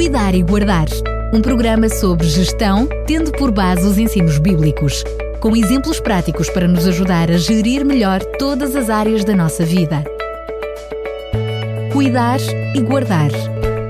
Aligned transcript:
Cuidar 0.00 0.34
e 0.34 0.42
Guardar, 0.42 0.86
um 1.30 1.42
programa 1.42 1.86
sobre 1.90 2.26
gestão, 2.26 2.88
tendo 3.06 3.30
por 3.32 3.50
base 3.50 3.86
os 3.86 3.98
ensinos 3.98 4.38
bíblicos, 4.38 5.04
com 5.40 5.54
exemplos 5.54 6.00
práticos 6.00 6.48
para 6.48 6.66
nos 6.66 6.86
ajudar 6.86 7.30
a 7.30 7.36
gerir 7.36 7.84
melhor 7.84 8.24
todas 8.38 8.74
as 8.74 8.88
áreas 8.88 9.26
da 9.26 9.36
nossa 9.36 9.62
vida. 9.62 10.02
Cuidar 11.92 12.40
e 12.74 12.80
Guardar, 12.80 13.28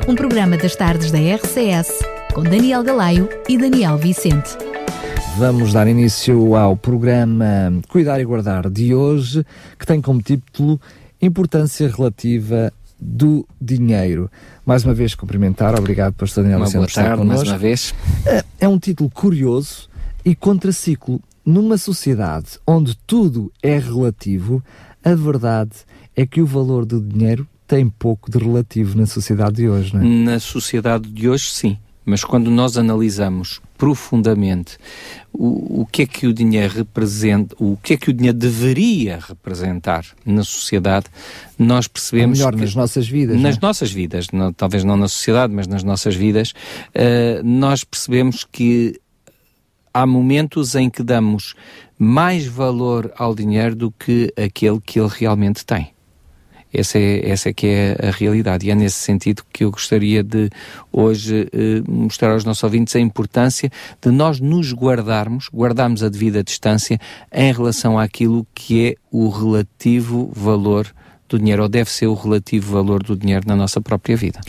um 0.09 0.17
programa 0.17 0.57
das 0.57 0.75
tardes 0.75 1.13
da 1.13 1.19
RCS, 1.21 2.01
com 2.35 2.43
Daniel 2.43 2.83
Galaio 2.83 3.29
e 3.49 3.57
Daniel 3.57 3.97
Vicente. 3.97 4.59
Vamos 5.39 5.73
dar 5.73 5.87
início 5.87 6.57
ao 6.57 6.77
programa 6.77 7.73
Cuidar 7.89 8.21
e 8.21 8.25
Guardar 8.25 8.69
de 8.69 8.93
hoje, 8.93 9.47
que 9.79 9.87
tem 9.87 10.03
como 10.03 10.21
título 10.21 10.81
Importância 11.23 11.89
Relativa 11.89 12.73
do 13.01 13.47
Dinheiro. 13.61 14.31
Mais 14.65 14.85
uma 14.85 14.93
vez 14.95 15.15
cumprimentar, 15.15 15.75
obrigado 15.79 16.15
Pastor 16.15 16.45
Daniel 16.45 16.61
Vicente 16.61 16.81
por 16.81 16.89
estar 16.89 17.03
tarde, 17.05 17.25
mais 17.25 17.41
connosco. 17.41 17.49
uma 17.55 17.59
vez. 17.59 17.95
É- 18.27 18.45
É 18.61 18.69
um 18.69 18.79
título 18.79 19.09
curioso 19.11 19.89
e 20.25 20.35
contraciclo. 20.35 21.21
Numa 21.45 21.79
sociedade 21.79 22.59
onde 22.67 22.97
tudo 23.07 23.51
é 23.63 23.79
relativo, 23.79 24.63
a 25.03 25.15
verdade 25.15 25.71
é 26.15 26.27
que 26.27 26.43
o 26.43 26.47
valor 26.47 26.85
do 26.85 27.01
dinheiro 27.01 27.47
tem 27.67 27.89
pouco 27.89 28.31
de 28.31 28.37
relativo 28.37 28.99
na 28.99 29.07
sociedade 29.07 29.57
de 29.57 29.69
hoje, 29.69 29.95
não 29.95 30.03
é? 30.03 30.05
Na 30.05 30.39
sociedade 30.39 31.09
de 31.09 31.29
hoje, 31.29 31.51
sim. 31.51 31.79
Mas 32.11 32.25
quando 32.25 32.51
nós 32.51 32.77
analisamos 32.77 33.61
profundamente 33.79 34.77
o, 35.33 35.83
o 35.83 35.87
que 35.87 36.03
é 36.03 36.07
que 36.07 36.27
o 36.27 36.33
dinheiro 36.35 36.75
representa, 36.75 37.55
o 37.59 37.77
que 37.83 37.95
é 37.95 37.97
que 37.97 38.11
o 38.11 38.13
dinheiro 38.13 38.37
deveria 38.37 39.21
representar 39.27 40.05
na 40.27 40.43
sociedade, 40.43 41.07
nós 41.59 41.87
Ou 41.87 41.91
percebemos 41.93 42.39
melhor, 42.39 42.55
que 42.55 42.61
nas 42.63 42.75
nossas 42.75 43.09
vidas. 43.09 43.37
não 43.37 43.43
é? 43.43 43.49
nas 43.49 43.59
nossas 43.61 43.93
vidas, 43.93 44.27
não- 44.33 44.53
talvez 44.53 44.83
não 44.85 44.97
na 44.97 45.09
sociedade, 45.09 45.53
mas 45.55 45.67
nas 45.69 45.85
nossas 45.85 46.15
vidas, 46.17 46.53
eh, 46.93 47.41
nós 47.45 47.85
percebemos 47.85 48.45
que 48.51 48.99
há 49.95 50.05
momentos 50.07 50.75
em 50.75 50.91
que 50.91 51.03
damos 51.03 51.55
mais 51.99 52.47
valor 52.47 53.13
ao 53.17 53.35
dinheiro 53.35 53.77
do 53.77 53.91
que 53.93 54.33
aquele 54.37 54.81
que 54.81 54.99
ele 54.99 55.11
realmente 55.13 55.65
tem. 55.65 55.91
Essa 56.73 56.99
é, 56.99 57.31
essa 57.31 57.49
é 57.49 57.53
que 57.53 57.67
é 57.67 57.97
a 58.09 58.11
realidade 58.11 58.67
e 58.67 58.71
é 58.71 58.75
nesse 58.75 58.99
sentido 58.99 59.43
que 59.53 59.65
eu 59.65 59.71
gostaria 59.71 60.23
de 60.23 60.49
hoje 60.93 61.49
eh, 61.53 61.83
mostrar 61.89 62.33
aos 62.33 62.45
nossos 62.45 62.63
ouvintes 62.63 62.95
a 62.95 63.01
importância 63.01 63.71
de 64.01 64.11
nós 64.11 64.41
nos 64.41 64.73
guardarmos, 64.73 65.49
guardarmos 65.53 66.03
a 66.03 66.09
devida 66.09 66.43
distância 66.45 66.99
em 67.33 67.53
relação 67.53 67.99
àquilo 67.99 68.47
que 68.55 68.87
é 68.87 68.95
o 69.11 69.29
relativo 69.29 70.31
valor 70.35 70.87
do 71.29 71.39
dinheiro, 71.39 71.63
ou 71.63 71.69
deve 71.69 71.91
ser 71.91 72.09
o 72.09 72.15
relativo 72.15 72.73
valor 72.73 73.03
do 73.03 73.17
dinheiro 73.17 73.45
na 73.47 73.55
nossa 73.55 73.81
própria 73.81 74.17
vida. 74.17 74.41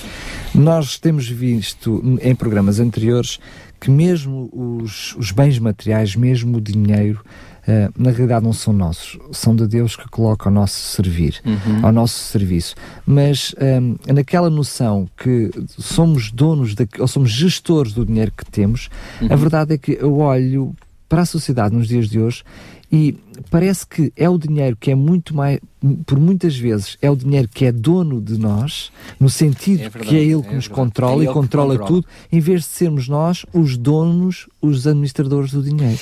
Nós 0.54 0.98
temos 0.98 1.30
visto 1.30 2.20
em 2.22 2.36
programas 2.36 2.80
anteriores 2.80 3.40
que 3.80 3.90
mesmo 3.90 4.50
os, 4.52 5.16
os 5.16 5.32
bens 5.32 5.58
materiais, 5.58 6.16
mesmo 6.16 6.58
o 6.58 6.62
dinheiro, 6.62 7.24
eh, 7.68 7.90
na 7.98 8.12
realidade 8.12 8.44
não 8.46 8.54
são 8.54 8.74
nossos, 8.74 9.18
são 9.32 9.56
de 9.56 9.68
Deus 9.68 9.96
que 9.96 10.08
coloca 10.10 10.50
ao 10.50 10.54
nosso 10.54 10.96
servir, 10.96 11.42
ao 11.84 11.92
nosso 11.92 12.16
serviço. 12.20 12.76
Mas 13.06 13.54
ehm, 13.60 13.96
naquela 14.14 14.50
noção 14.50 15.08
que 15.18 15.52
somos 15.78 16.32
donos, 16.32 16.74
da, 16.76 16.86
ou 17.00 17.08
somos 17.08 17.32
gestores 17.32 17.94
do 17.94 18.06
dinheiro 18.06 18.32
que 18.36 18.46
temos, 18.46 18.90
a 19.30 19.36
verdade 19.36 19.74
é 19.74 19.78
que 19.78 19.94
eu 20.00 20.18
olho 20.20 20.76
para 21.08 21.22
a 21.24 21.26
sociedade 21.26 21.76
nos 21.76 21.88
dias 21.88 22.08
de 22.10 22.20
hoje 22.20 22.44
e 22.92 23.18
parece 23.50 23.86
que 23.88 24.12
é 24.18 24.30
o 24.30 24.38
dinheiro 24.38 24.76
que 24.78 24.92
é 24.92 24.96
muito 24.96 25.36
mais, 25.36 25.60
por 26.06 26.20
muitas 26.20 26.58
vezes, 26.58 26.98
é 27.02 27.10
o 27.10 27.16
dinheiro 27.16 27.48
que 27.48 27.66
é 27.66 27.72
dono 27.72 28.22
de 28.22 28.38
nós, 28.38 28.92
no 29.20 29.30
sentido 29.30 29.82
É 29.84 29.90
verdade, 29.90 30.08
que 30.10 30.16
é 30.16 30.20
ele 30.24 30.34
é 30.40 30.42
que 30.42 30.56
nos 30.56 30.66
verdade. 30.66 30.70
controla 30.70 31.22
É 31.24 31.26
e 31.26 31.34
controla 31.34 31.78
controla. 31.78 31.88
tudo, 32.02 32.08
em 32.32 32.40
vez 32.40 32.62
de 32.62 32.68
sermos 32.68 33.08
nós 33.08 33.46
os 33.54 33.78
donos, 33.78 34.48
os 34.62 34.86
administradores 34.88 35.52
do 35.52 35.62
dinheiro. 35.64 36.00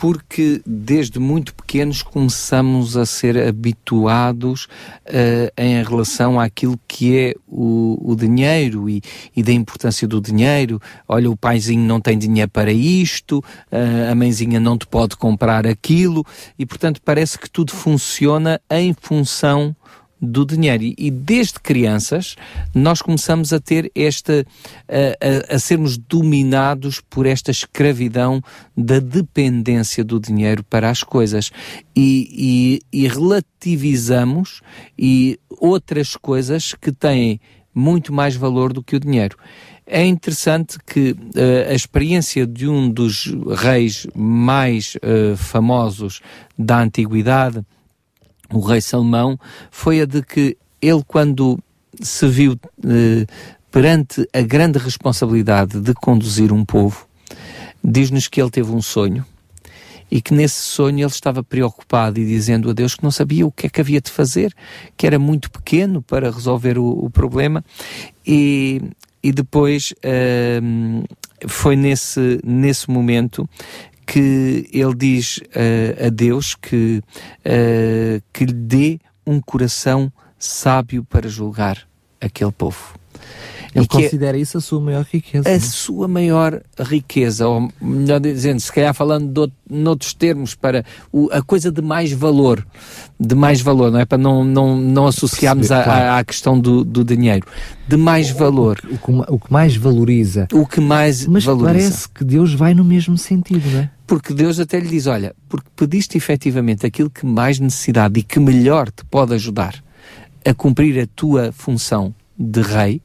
Porque 0.00 0.62
desde 0.64 1.18
muito 1.18 1.54
pequenos 1.54 2.02
começamos 2.02 2.96
a 2.96 3.04
ser 3.04 3.36
habituados 3.36 4.66
eh, 5.04 5.52
em 5.58 5.84
relação 5.84 6.40
àquilo 6.40 6.80
que 6.88 7.18
é 7.18 7.34
o, 7.46 7.98
o 8.02 8.16
dinheiro 8.16 8.88
e, 8.88 9.02
e 9.36 9.42
da 9.42 9.52
importância 9.52 10.08
do 10.08 10.18
dinheiro. 10.18 10.80
Olha, 11.06 11.30
o 11.30 11.36
paizinho 11.36 11.86
não 11.86 12.00
tem 12.00 12.16
dinheiro 12.16 12.50
para 12.50 12.72
isto, 12.72 13.44
eh, 13.70 14.08
a 14.10 14.14
mãezinha 14.14 14.58
não 14.58 14.78
te 14.78 14.86
pode 14.86 15.16
comprar 15.16 15.66
aquilo, 15.66 16.24
e 16.58 16.64
portanto 16.64 17.02
parece 17.04 17.38
que 17.38 17.50
tudo 17.50 17.72
funciona 17.72 18.58
em 18.70 18.96
função 18.98 19.76
do 20.20 20.44
dinheiro. 20.44 20.82
E, 20.84 20.94
e 20.98 21.10
desde 21.10 21.54
crianças 21.60 22.36
nós 22.74 23.00
começamos 23.00 23.52
a 23.52 23.60
ter 23.60 23.90
esta, 23.94 24.44
a, 24.88 25.52
a- 25.52 25.56
a 25.56 25.58
sermos 25.58 25.96
dominados 25.96 27.00
por 27.08 27.26
esta 27.26 27.50
escravidão 27.50 28.42
da 28.76 28.98
dependência 28.98 30.04
do 30.04 30.20
dinheiro 30.20 30.62
para 30.64 30.90
as 30.90 31.02
coisas. 31.02 31.50
E, 31.96 32.80
e, 32.92 33.04
e 33.04 33.08
relativizamos 33.08 34.60
e 34.98 35.38
outras 35.58 36.16
coisas 36.16 36.74
que 36.74 36.92
têm 36.92 37.40
muito 37.74 38.12
mais 38.12 38.34
valor 38.34 38.72
do 38.72 38.82
que 38.82 38.96
o 38.96 39.00
dinheiro. 39.00 39.36
É 39.86 40.04
interessante 40.04 40.76
que 40.86 41.16
eh, 41.34 41.68
a 41.70 41.74
experiência 41.74 42.46
de 42.46 42.68
um 42.68 42.88
dos 42.88 43.32
reis 43.56 44.06
mais 44.14 44.96
eh, 45.02 45.34
famosos 45.36 46.20
da 46.58 46.80
antiguidade, 46.80 47.64
o 48.52 48.60
rei 48.60 48.80
Salomão, 48.80 49.38
foi 49.70 50.00
a 50.00 50.04
de 50.04 50.22
que 50.22 50.56
ele, 50.80 51.02
quando 51.06 51.58
se 52.00 52.26
viu 52.26 52.58
eh, 52.84 53.26
perante 53.70 54.28
a 54.32 54.42
grande 54.42 54.78
responsabilidade 54.78 55.80
de 55.80 55.94
conduzir 55.94 56.52
um 56.52 56.64
povo, 56.64 57.06
diz-nos 57.82 58.28
que 58.28 58.40
ele 58.40 58.50
teve 58.50 58.70
um 58.70 58.82
sonho 58.82 59.24
e 60.10 60.20
que 60.20 60.34
nesse 60.34 60.60
sonho 60.62 61.00
ele 61.00 61.06
estava 61.06 61.42
preocupado 61.42 62.18
e 62.18 62.26
dizendo 62.26 62.68
a 62.68 62.72
Deus 62.72 62.96
que 62.96 63.04
não 63.04 63.12
sabia 63.12 63.46
o 63.46 63.52
que 63.52 63.66
é 63.66 63.70
que 63.70 63.80
havia 63.80 64.00
de 64.00 64.10
fazer, 64.10 64.52
que 64.96 65.06
era 65.06 65.18
muito 65.18 65.50
pequeno 65.50 66.02
para 66.02 66.30
resolver 66.30 66.78
o, 66.78 67.04
o 67.04 67.10
problema. 67.10 67.64
E, 68.26 68.82
e 69.22 69.30
depois 69.30 69.94
hum, 70.62 71.04
foi 71.46 71.76
nesse, 71.76 72.40
nesse 72.44 72.90
momento 72.90 73.48
que 74.10 74.68
ele 74.72 74.94
diz 74.96 75.38
eh, 75.54 76.06
a 76.06 76.08
Deus 76.08 76.56
que, 76.56 77.00
eh, 77.44 78.20
que 78.32 78.44
lhe 78.44 78.52
dê 78.52 78.98
um 79.24 79.40
coração 79.40 80.12
sábio 80.36 81.04
para 81.04 81.28
julgar 81.28 81.86
aquele 82.20 82.50
povo. 82.50 82.99
Ele 83.74 83.84
é- 83.84 83.88
considera 83.88 84.36
isso 84.36 84.58
a 84.58 84.60
sua 84.60 84.80
maior 84.80 85.06
riqueza. 85.12 85.48
a 85.48 85.50
não 85.50 85.56
é? 85.56 85.60
sua 85.60 86.08
maior 86.08 86.60
riqueza, 86.78 87.46
ou 87.46 87.68
melhor 87.80 88.18
dizendo, 88.20 88.58
se 88.60 88.72
calhar 88.72 88.92
falando 88.92 89.32
de 89.32 89.40
out- 89.40 89.52
noutros 89.70 90.12
termos, 90.12 90.54
para 90.54 90.84
o- 91.12 91.28
a 91.30 91.40
coisa 91.40 91.70
de 91.70 91.80
mais 91.80 92.10
valor, 92.12 92.66
de 93.18 93.34
mais 93.34 93.60
valor, 93.60 93.92
não 93.92 94.00
é? 94.00 94.04
Para 94.04 94.18
não, 94.18 94.42
não, 94.44 94.76
não 94.76 95.06
associarmos 95.06 95.68
claro. 95.68 95.88
à- 95.90 96.18
à 96.18 96.24
questão 96.24 96.58
do, 96.58 96.82
do 96.84 97.04
dinheiro. 97.04 97.46
De 97.86 97.96
mais 97.96 98.30
valor. 98.30 98.80
O 98.90 98.98
que, 98.98 99.32
o 99.34 99.38
que 99.38 99.52
mais 99.52 99.76
valoriza. 99.76 100.48
O 100.52 100.66
que 100.66 100.80
mais 100.80 101.26
Mas 101.26 101.44
valoriza. 101.44 101.72
parece 101.72 102.08
que 102.08 102.24
Deus 102.24 102.52
vai 102.54 102.74
no 102.74 102.84
mesmo 102.84 103.16
sentido, 103.16 103.68
não 103.70 103.80
é? 103.80 103.90
Porque 104.06 104.34
Deus 104.34 104.58
até 104.58 104.80
lhe 104.80 104.88
diz: 104.88 105.06
Olha, 105.06 105.32
porque 105.48 105.68
pediste 105.76 106.16
efetivamente 106.16 106.84
aquilo 106.84 107.08
que 107.08 107.24
mais 107.24 107.60
necessidade 107.60 108.18
e 108.18 108.22
que 108.24 108.40
melhor 108.40 108.90
te 108.90 109.04
pode 109.04 109.32
ajudar 109.34 109.74
a 110.44 110.52
cumprir 110.54 111.00
a 111.00 111.06
tua 111.14 111.52
função 111.52 112.12
de 112.36 112.60
rei, 112.62 113.00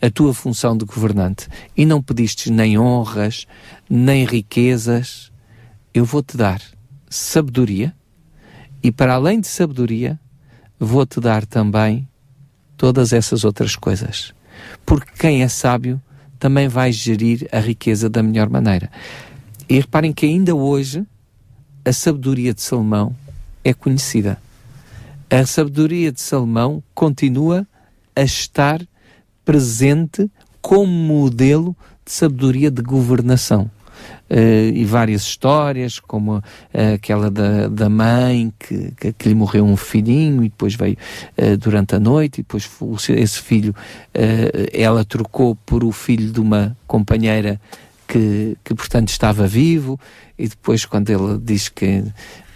a 0.00 0.10
tua 0.10 0.34
função 0.34 0.76
de 0.76 0.84
governante, 0.84 1.48
e 1.76 1.84
não 1.84 2.02
pedistes 2.02 2.50
nem 2.50 2.78
honras, 2.78 3.46
nem 3.88 4.24
riquezas, 4.24 5.32
eu 5.92 6.04
vou-te 6.04 6.36
dar 6.36 6.60
sabedoria, 7.08 7.94
e 8.82 8.90
para 8.90 9.14
além 9.14 9.40
de 9.40 9.46
sabedoria, 9.46 10.18
vou-te 10.78 11.20
dar 11.20 11.46
também 11.46 12.06
todas 12.76 13.12
essas 13.12 13.44
outras 13.44 13.76
coisas. 13.76 14.34
Porque 14.84 15.10
quem 15.18 15.42
é 15.42 15.48
sábio 15.48 16.00
também 16.38 16.68
vai 16.68 16.92
gerir 16.92 17.48
a 17.50 17.58
riqueza 17.58 18.10
da 18.10 18.22
melhor 18.22 18.50
maneira. 18.50 18.90
E 19.68 19.76
reparem 19.76 20.12
que 20.12 20.26
ainda 20.26 20.54
hoje 20.54 21.06
a 21.84 21.92
sabedoria 21.92 22.52
de 22.52 22.60
Salomão 22.60 23.14
é 23.62 23.72
conhecida. 23.72 24.38
A 25.30 25.46
sabedoria 25.46 26.12
de 26.12 26.20
Salomão 26.20 26.82
continua 26.94 27.66
a 28.14 28.22
estar 28.22 28.86
presente 29.44 30.30
como 30.60 30.86
modelo 30.86 31.76
de 32.04 32.12
sabedoria 32.12 32.70
de 32.70 32.82
governação. 32.82 33.70
Eh, 34.28 34.72
e 34.74 34.84
várias 34.84 35.22
histórias, 35.22 36.00
como 36.00 36.42
eh, 36.72 36.94
aquela 36.94 37.30
da, 37.30 37.68
da 37.68 37.88
mãe 37.90 38.52
que, 38.58 38.90
que, 38.98 39.12
que 39.12 39.28
lhe 39.28 39.34
morreu 39.34 39.64
um 39.64 39.76
filhinho 39.76 40.42
e 40.42 40.48
depois 40.48 40.74
veio 40.74 40.96
eh, 41.36 41.56
durante 41.56 41.94
a 41.94 42.00
noite, 42.00 42.40
e 42.40 42.42
depois 42.42 42.68
esse 43.10 43.40
filho 43.40 43.74
ela 44.72 45.04
trocou 45.04 45.54
por 45.54 45.84
o 45.84 45.92
filho 45.92 46.32
de 46.32 46.40
uma 46.40 46.76
companheira 46.86 47.60
que, 48.08 48.56
que 48.64 48.74
portanto 48.74 49.08
estava 49.08 49.46
vivo, 49.46 50.00
e 50.38 50.48
depois 50.48 50.84
quando 50.84 51.10
ele 51.10 51.38
diz 51.38 51.68
que 51.68 52.02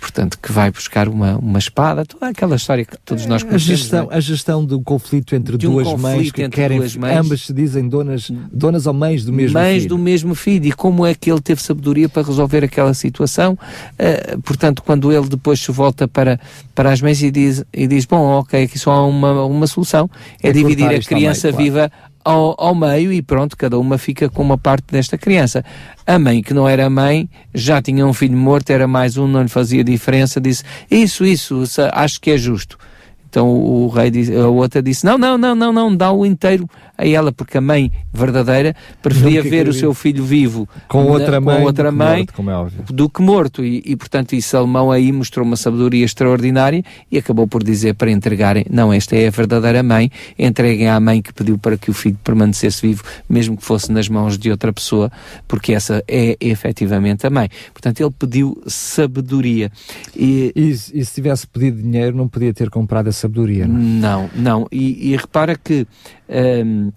portanto, 0.00 0.38
que 0.40 0.52
vai 0.52 0.70
buscar 0.70 1.08
uma, 1.08 1.36
uma 1.36 1.58
espada, 1.58 2.04
toda 2.04 2.28
aquela 2.28 2.56
história 2.56 2.84
que 2.84 2.96
todos 3.04 3.26
nós 3.26 3.42
conhecemos. 3.42 3.72
A 3.72 3.76
gestão, 3.76 4.08
é? 4.10 4.16
a 4.16 4.20
gestão 4.20 4.64
do 4.64 4.80
conflito 4.80 5.34
entre 5.34 5.54
um 5.54 5.58
duas 5.58 5.86
conflito 5.86 6.02
mães 6.02 6.32
que 6.32 6.48
querem, 6.48 6.78
mães, 6.78 6.96
ambas 6.96 7.40
se 7.42 7.52
dizem 7.52 7.88
donas, 7.88 8.30
donas 8.52 8.86
ou 8.86 8.94
mães 8.94 9.24
do 9.24 9.32
mesmo 9.32 9.58
mães 9.58 9.82
filho. 9.82 9.88
do 9.88 9.98
mesmo 9.98 10.34
filho, 10.34 10.66
e 10.66 10.72
como 10.72 11.04
é 11.04 11.14
que 11.14 11.30
ele 11.30 11.40
teve 11.40 11.62
sabedoria 11.62 12.08
para 12.08 12.22
resolver 12.22 12.64
aquela 12.64 12.94
situação. 12.94 13.58
Uh, 13.94 14.40
portanto, 14.42 14.82
quando 14.82 15.12
ele 15.12 15.28
depois 15.28 15.60
se 15.60 15.72
volta 15.72 16.06
para, 16.06 16.38
para 16.74 16.92
as 16.92 17.02
mães 17.02 17.22
e 17.22 17.30
diz, 17.30 17.64
e 17.72 17.86
diz 17.86 18.04
bom, 18.04 18.40
ok, 18.40 18.64
aqui 18.64 18.78
só 18.78 18.92
há 18.92 19.06
uma, 19.06 19.44
uma 19.44 19.66
solução, 19.66 20.08
é, 20.42 20.48
é 20.48 20.52
dividir 20.52 20.88
a 20.88 21.00
criança 21.00 21.50
viva 21.50 21.90
claro 21.90 22.08
ao, 22.24 22.54
ao 22.58 22.74
meio 22.74 23.12
e 23.12 23.22
pronto, 23.22 23.56
cada 23.56 23.78
uma 23.78 23.98
fica 23.98 24.28
com 24.28 24.42
uma 24.42 24.58
parte 24.58 24.86
desta 24.90 25.16
criança. 25.16 25.64
A 26.06 26.18
mãe, 26.18 26.42
que 26.42 26.52
não 26.52 26.68
era 26.68 26.88
mãe, 26.90 27.28
já 27.54 27.80
tinha 27.80 28.06
um 28.06 28.12
filho 28.12 28.36
morto, 28.36 28.70
era 28.70 28.86
mais 28.86 29.16
um, 29.16 29.26
não 29.26 29.42
lhe 29.42 29.48
fazia 29.48 29.82
diferença, 29.82 30.40
disse: 30.40 30.64
Isso, 30.90 31.24
isso, 31.24 31.64
acho 31.92 32.20
que 32.20 32.30
é 32.30 32.38
justo. 32.38 32.78
Então 33.28 33.48
o 33.48 33.88
rei 33.88 34.10
disse, 34.10 34.34
a 34.34 34.48
outra 34.48 34.82
disse: 34.82 35.04
Não, 35.04 35.18
não, 35.18 35.36
não, 35.36 35.54
não, 35.54 35.72
não, 35.72 35.94
dá 35.94 36.10
o 36.10 36.24
inteiro 36.24 36.68
a 36.96 37.06
ela, 37.06 37.30
porque 37.30 37.58
a 37.58 37.60
mãe 37.60 37.92
verdadeira 38.12 38.74
preferia 39.02 39.42
ver 39.42 39.68
o 39.68 39.72
seu 39.72 39.92
filho 39.92 40.24
vivo 40.24 40.68
com 40.88 41.04
outra 41.04 41.32
na, 41.32 41.40
mãe, 41.40 41.56
com 41.58 41.62
outra 41.64 41.92
mãe 41.92 42.26
morto, 42.42 42.82
é 42.88 42.92
do 42.92 43.08
que 43.08 43.22
morto. 43.22 43.64
E, 43.64 43.82
e, 43.84 43.96
portanto, 43.96 44.32
e 44.34 44.40
Salomão 44.40 44.90
aí 44.90 45.12
mostrou 45.12 45.44
uma 45.44 45.56
sabedoria 45.56 46.04
extraordinária 46.04 46.82
e 47.10 47.18
acabou 47.18 47.46
por 47.46 47.62
dizer 47.62 47.94
para 47.94 48.10
entregarem: 48.10 48.64
Não, 48.70 48.92
esta 48.92 49.14
é 49.14 49.28
a 49.28 49.30
verdadeira 49.30 49.82
mãe, 49.82 50.10
entreguem 50.38 50.88
à 50.88 50.98
mãe 50.98 51.20
que 51.20 51.32
pediu 51.32 51.58
para 51.58 51.76
que 51.76 51.90
o 51.90 51.94
filho 51.94 52.18
permanecesse 52.24 52.80
vivo, 52.80 53.04
mesmo 53.28 53.56
que 53.56 53.64
fosse 53.64 53.92
nas 53.92 54.08
mãos 54.08 54.38
de 54.38 54.50
outra 54.50 54.72
pessoa, 54.72 55.12
porque 55.46 55.74
essa 55.74 56.02
é 56.08 56.36
efetivamente 56.40 57.26
a 57.26 57.30
mãe. 57.30 57.48
Portanto, 57.72 58.00
ele 58.00 58.14
pediu 58.18 58.60
sabedoria. 58.66 59.70
E, 60.16 60.52
e, 60.56 60.70
e 60.70 61.04
se 61.04 61.14
tivesse 61.14 61.46
pedido 61.46 61.82
dinheiro, 61.82 62.16
não 62.16 62.26
podia 62.26 62.54
ter 62.54 62.70
comprado 62.70 63.08
a 63.08 63.12
sabedoria, 63.18 63.66
não? 63.66 63.78
Não, 63.78 64.30
não. 64.34 64.66
E, 64.70 65.12
e 65.12 65.16
repara 65.16 65.56
que. 65.56 65.86
Um, 66.28 66.92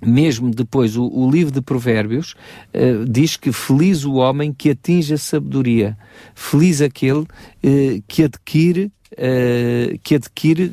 mesmo 0.00 0.50
depois, 0.50 0.96
o, 0.96 1.04
o, 1.08 1.28
livro 1.28 1.52
de 1.52 1.60
Provérbios 1.60 2.36
uh, 2.72 3.04
diz 3.04 3.36
que 3.36 3.50
feliz 3.50 4.04
o 4.04 4.14
homem 4.14 4.52
que 4.52 4.70
atinge 4.70 5.14
a 5.14 5.18
sabedoria, 5.18 5.98
feliz 6.36 6.80
aquele 6.80 7.22
uh, 7.22 7.26
que 8.06 8.22
adquire, 8.22 8.92
uh, 9.12 9.98
que 10.04 10.14
adquire 10.14 10.72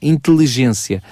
inteligência. 0.00 1.02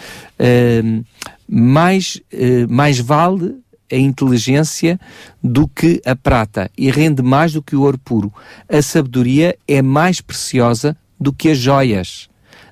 mais, 1.46 2.18
mais 2.66 2.98
vale 2.98 3.56
a 3.92 3.96
inteligência 3.96 4.98
do 5.42 5.66
que 5.66 6.00
a 6.06 6.14
prata 6.14 6.70
e 6.78 6.90
rende 6.90 7.22
mais 7.22 7.52
do 7.52 7.62
que 7.62 7.74
o 7.76 7.82
ouro 7.82 7.98
puro. 7.98 8.32
A 8.68 8.80
sabedoria 8.80 9.56
é 9.66 9.82
mais 9.82 10.20
preciosa 10.20 10.96
do 11.18 11.32
que 11.32 11.50
as 11.50 11.58
joias. 11.58 12.29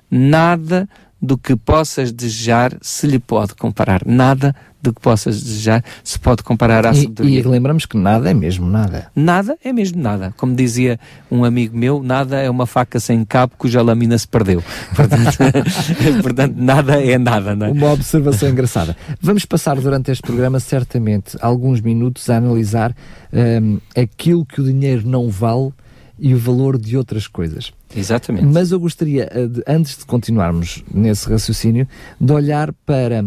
Nada 0.09 0.87
do 1.21 1.37
que 1.37 1.55
possas 1.55 2.11
desejar 2.11 2.77
se 2.81 3.05
lhe 3.05 3.19
pode 3.19 3.53
comparar. 3.55 4.01
Nada 4.05 4.55
do 4.81 4.93
que 4.93 5.01
possas 5.01 5.41
desejar 5.41 5.83
se 6.03 6.17
pode 6.17 6.41
comparar 6.41 6.85
à 6.85 6.93
sabedoria. 6.93 7.39
E, 7.39 7.41
e 7.41 7.43
lembramos 7.43 7.85
que 7.85 7.97
nada 7.97 8.31
é 8.31 8.33
mesmo 8.33 8.65
nada. 8.69 9.11
Nada 9.13 9.57
é 9.63 9.73
mesmo 9.73 10.01
nada. 10.01 10.33
Como 10.37 10.55
dizia 10.55 10.97
um 11.29 11.43
amigo 11.43 11.77
meu, 11.77 12.01
nada 12.01 12.37
é 12.37 12.49
uma 12.49 12.65
faca 12.65 12.99
sem 12.99 13.25
cabo 13.25 13.53
cuja 13.57 13.81
lâmina 13.81 14.17
se 14.17 14.27
perdeu. 14.27 14.63
Portanto, 14.95 15.37
portanto 16.23 16.55
nada 16.55 17.03
é 17.03 17.17
nada. 17.17 17.55
Não 17.55 17.67
é? 17.67 17.71
Uma 17.71 17.91
observação 17.91 18.49
engraçada. 18.49 18.95
Vamos 19.21 19.45
passar 19.45 19.75
durante 19.79 20.11
este 20.11 20.23
programa, 20.23 20.59
certamente, 20.59 21.37
alguns 21.41 21.81
minutos 21.81 22.29
a 22.29 22.37
analisar 22.37 22.95
um, 23.33 23.79
aquilo 23.95 24.45
que 24.45 24.61
o 24.61 24.63
dinheiro 24.63 25.07
não 25.07 25.29
vale 25.29 25.73
e 26.17 26.33
o 26.33 26.37
valor 26.37 26.77
de 26.77 26.95
outras 26.95 27.27
coisas. 27.27 27.73
Exatamente. 27.95 28.45
Mas 28.45 28.71
eu 28.71 28.79
gostaria, 28.79 29.29
eh, 29.31 29.49
antes 29.67 29.97
de 29.97 30.05
continuarmos 30.05 30.83
nesse 30.93 31.27
raciocínio, 31.29 31.87
de 32.19 32.31
olhar 32.31 32.71
para 32.85 33.25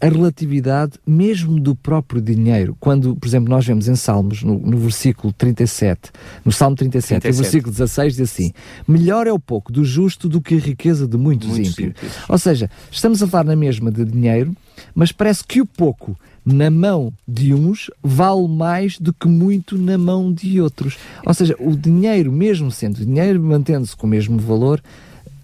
a 0.00 0.08
relatividade 0.08 0.92
mesmo 1.06 1.60
do 1.60 1.74
próprio 1.74 2.20
dinheiro. 2.20 2.76
Quando, 2.80 3.14
por 3.16 3.26
exemplo, 3.26 3.48
nós 3.48 3.64
vemos 3.64 3.88
em 3.88 3.94
Salmos, 3.94 4.42
no, 4.42 4.58
no 4.58 4.78
versículo 4.78 5.32
37, 5.32 6.10
no 6.44 6.52
Salmo 6.52 6.76
37, 6.76 7.20
37. 7.20 7.36
no 7.36 7.42
versículo 7.42 7.72
16, 7.72 8.16
diz 8.16 8.30
assim: 8.30 8.52
Melhor 8.86 9.26
é 9.26 9.32
o 9.32 9.38
pouco 9.38 9.72
do 9.72 9.84
justo 9.84 10.28
do 10.28 10.40
que 10.40 10.54
a 10.54 10.58
riqueza 10.58 11.06
de 11.06 11.16
muitos, 11.16 11.48
muitos 11.48 11.70
ímpios. 11.70 11.88
ímpios. 11.88 12.12
Ou 12.28 12.38
seja, 12.38 12.70
estamos 12.90 13.22
a 13.22 13.26
falar 13.26 13.44
na 13.44 13.56
mesma 13.56 13.90
de 13.90 14.04
dinheiro, 14.04 14.54
mas 14.94 15.12
parece 15.12 15.44
que 15.44 15.60
o 15.60 15.66
pouco 15.66 16.16
na 16.44 16.70
mão 16.70 17.12
de 17.26 17.54
uns 17.54 17.90
vale 18.02 18.48
mais 18.48 18.98
do 18.98 19.12
que 19.12 19.28
muito 19.28 19.78
na 19.78 19.98
mão 19.98 20.32
de 20.32 20.60
outros. 20.60 20.96
Ou 21.24 21.34
seja, 21.34 21.54
o 21.58 21.76
dinheiro, 21.76 22.32
mesmo 22.32 22.70
sendo 22.70 23.04
dinheiro, 23.04 23.40
mantendo-se 23.42 23.96
com 23.96 24.06
o 24.06 24.10
mesmo 24.10 24.38
valor, 24.38 24.82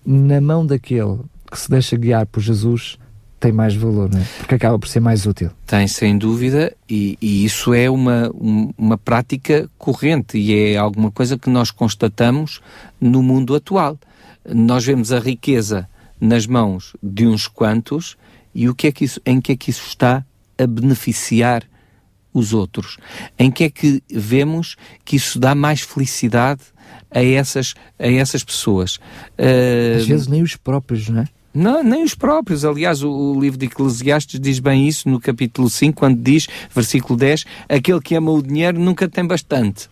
na 0.05 0.41
mão 0.41 0.65
daquele 0.65 1.19
que 1.51 1.59
se 1.59 1.71
deixa 1.71 1.97
guiar 1.97 2.27
por 2.27 2.41
Jesus, 2.41 2.99
tem 3.39 3.53
mais 3.53 3.75
valor, 3.75 4.11
não 4.11 4.21
é? 4.21 4.25
Porque 4.39 4.55
acaba 4.55 4.79
por 4.79 4.89
ser 4.89 5.01
mais 5.01 5.27
útil. 5.27 5.51
Tem, 5.67 5.87
sem 5.87 6.17
dúvida, 6.17 6.75
e, 6.89 7.19
e 7.21 7.45
isso 7.45 7.75
é 7.75 7.89
uma, 7.91 8.31
um, 8.35 8.73
uma 8.77 8.97
prática 8.97 9.69
corrente 9.79 10.39
e 10.39 10.73
é 10.73 10.77
alguma 10.77 11.11
coisa 11.11 11.37
que 11.37 11.51
nós 11.51 11.71
constatamos 11.71 12.61
no 13.01 13.23
mundo 13.23 13.55
atual. 13.55 13.99
Nós 14.49 14.85
vemos 14.85 15.13
a 15.13 15.19
riqueza 15.19 15.89
nas 16.21 16.47
mãos 16.47 16.97
de 17.03 17.27
uns 17.27 17.47
quantos 17.47 18.17
e 18.55 18.69
o 18.69 18.75
que 18.75 18.87
é 18.87 18.93
que 18.93 19.05
isso, 19.05 19.21
em 19.27 19.41
que 19.41 19.53
é 19.53 19.57
que 19.57 19.71
isso 19.71 19.87
está 19.87 20.25
a 20.59 20.67
beneficiar 20.67 21.63
os 22.33 22.55
outros? 22.55 22.97
Em 23.39 23.51
que 23.51 23.65
é 23.65 23.71
que 23.71 24.03
vemos 24.11 24.77
que 25.05 25.17
isso 25.17 25.39
dá 25.39 25.55
mais 25.55 25.83
felicidade 25.83 26.63
a 27.11 27.23
essas, 27.23 27.75
a 27.99 28.07
essas 28.07 28.43
pessoas? 28.43 28.97
Uh, 29.39 29.99
Às 29.99 30.07
vezes 30.07 30.27
nem 30.27 30.43
os 30.43 30.57
próprios, 30.57 31.09
não 31.09 31.21
é? 31.21 31.29
Não, 31.57 31.83
nem 31.83 32.05
os 32.05 32.15
próprios. 32.15 32.67
Aliás, 32.67 33.03
o, 33.03 33.11
o, 33.11 33.41
livro 33.41 33.59
de 33.59 33.65
Eclesiastes 33.65 34.39
diz 34.39 34.59
bem 34.59 34.87
isso 34.87 35.09
no 35.09 35.19
capítulo 35.19 35.71
5, 35.71 35.99
quando 35.99 36.21
diz, 36.21 36.47
versículo 36.71 37.19
10, 37.19 37.47
aquele 37.67 38.01
que 38.01 38.15
ama 38.15 38.31
o 38.31 38.43
dinheiro 38.43 38.79
nunca 38.79 39.09
tem 39.09 39.27
bastante 39.27 39.89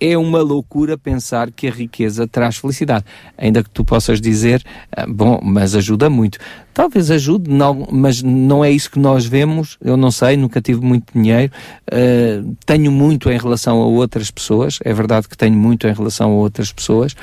é 0.00 0.18
uma 0.18 0.42
loucura 0.42 0.98
pensar 0.98 1.50
que 1.50 1.66
a 1.66 1.70
riqueza 1.70 2.26
traz 2.26 2.56
felicidade. 2.56 3.04
Ainda 3.38 3.62
que 3.62 3.70
tu 3.70 3.84
possas 3.84 4.20
dizer, 4.20 4.62
ah, 4.92 5.06
bom, 5.08 5.40
mas 5.42 5.74
ajuda 5.74 6.10
muito. 6.10 6.38
Talvez 6.74 7.10
ajude, 7.10 7.48
não, 7.48 7.86
mas 7.90 8.20
não 8.20 8.64
é 8.64 8.70
isso 8.70 8.90
que 8.90 8.98
nós 8.98 9.24
vemos. 9.24 9.78
Eu 9.80 9.96
não 9.96 10.10
sei, 10.10 10.36
nunca 10.36 10.60
tive 10.60 10.80
muito 10.80 11.12
dinheiro. 11.14 11.52
Uh, 11.86 12.56
tenho 12.66 12.90
muito 12.90 13.30
em 13.30 13.38
relação 13.38 13.80
a 13.80 13.86
outras 13.86 14.30
pessoas. 14.30 14.80
É 14.84 14.92
verdade 14.92 15.28
que 15.28 15.36
tenho 15.36 15.56
muito 15.56 15.86
em 15.86 15.92
relação 15.92 16.32
a 16.32 16.34
outras 16.34 16.72
pessoas, 16.72 17.14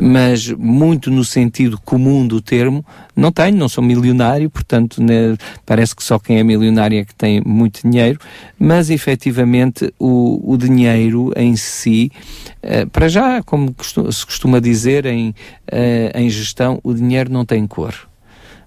mas 0.00 0.48
muito 0.52 1.10
no 1.10 1.24
sentido 1.24 1.78
comum 1.84 2.24
do 2.24 2.40
termo, 2.40 2.86
não 3.20 3.30
tenho, 3.30 3.56
não 3.56 3.68
sou 3.68 3.84
milionário, 3.84 4.48
portanto, 4.48 5.02
né, 5.02 5.36
parece 5.66 5.94
que 5.94 6.02
só 6.02 6.18
quem 6.18 6.38
é 6.38 6.42
milionário 6.42 6.98
é 6.98 7.04
que 7.04 7.14
tem 7.14 7.42
muito 7.44 7.82
dinheiro, 7.82 8.18
mas 8.58 8.88
efetivamente 8.88 9.92
o, 9.98 10.52
o 10.52 10.56
dinheiro 10.56 11.30
em 11.36 11.54
si, 11.54 12.10
uh, 12.64 12.88
para 12.88 13.08
já, 13.08 13.42
como 13.42 13.74
se 13.82 14.24
costuma 14.24 14.58
dizer 14.58 15.04
em, 15.04 15.30
uh, 15.30 15.34
em 16.14 16.30
gestão, 16.30 16.80
o 16.82 16.94
dinheiro 16.94 17.30
não 17.30 17.44
tem 17.44 17.66
cor. 17.66 17.94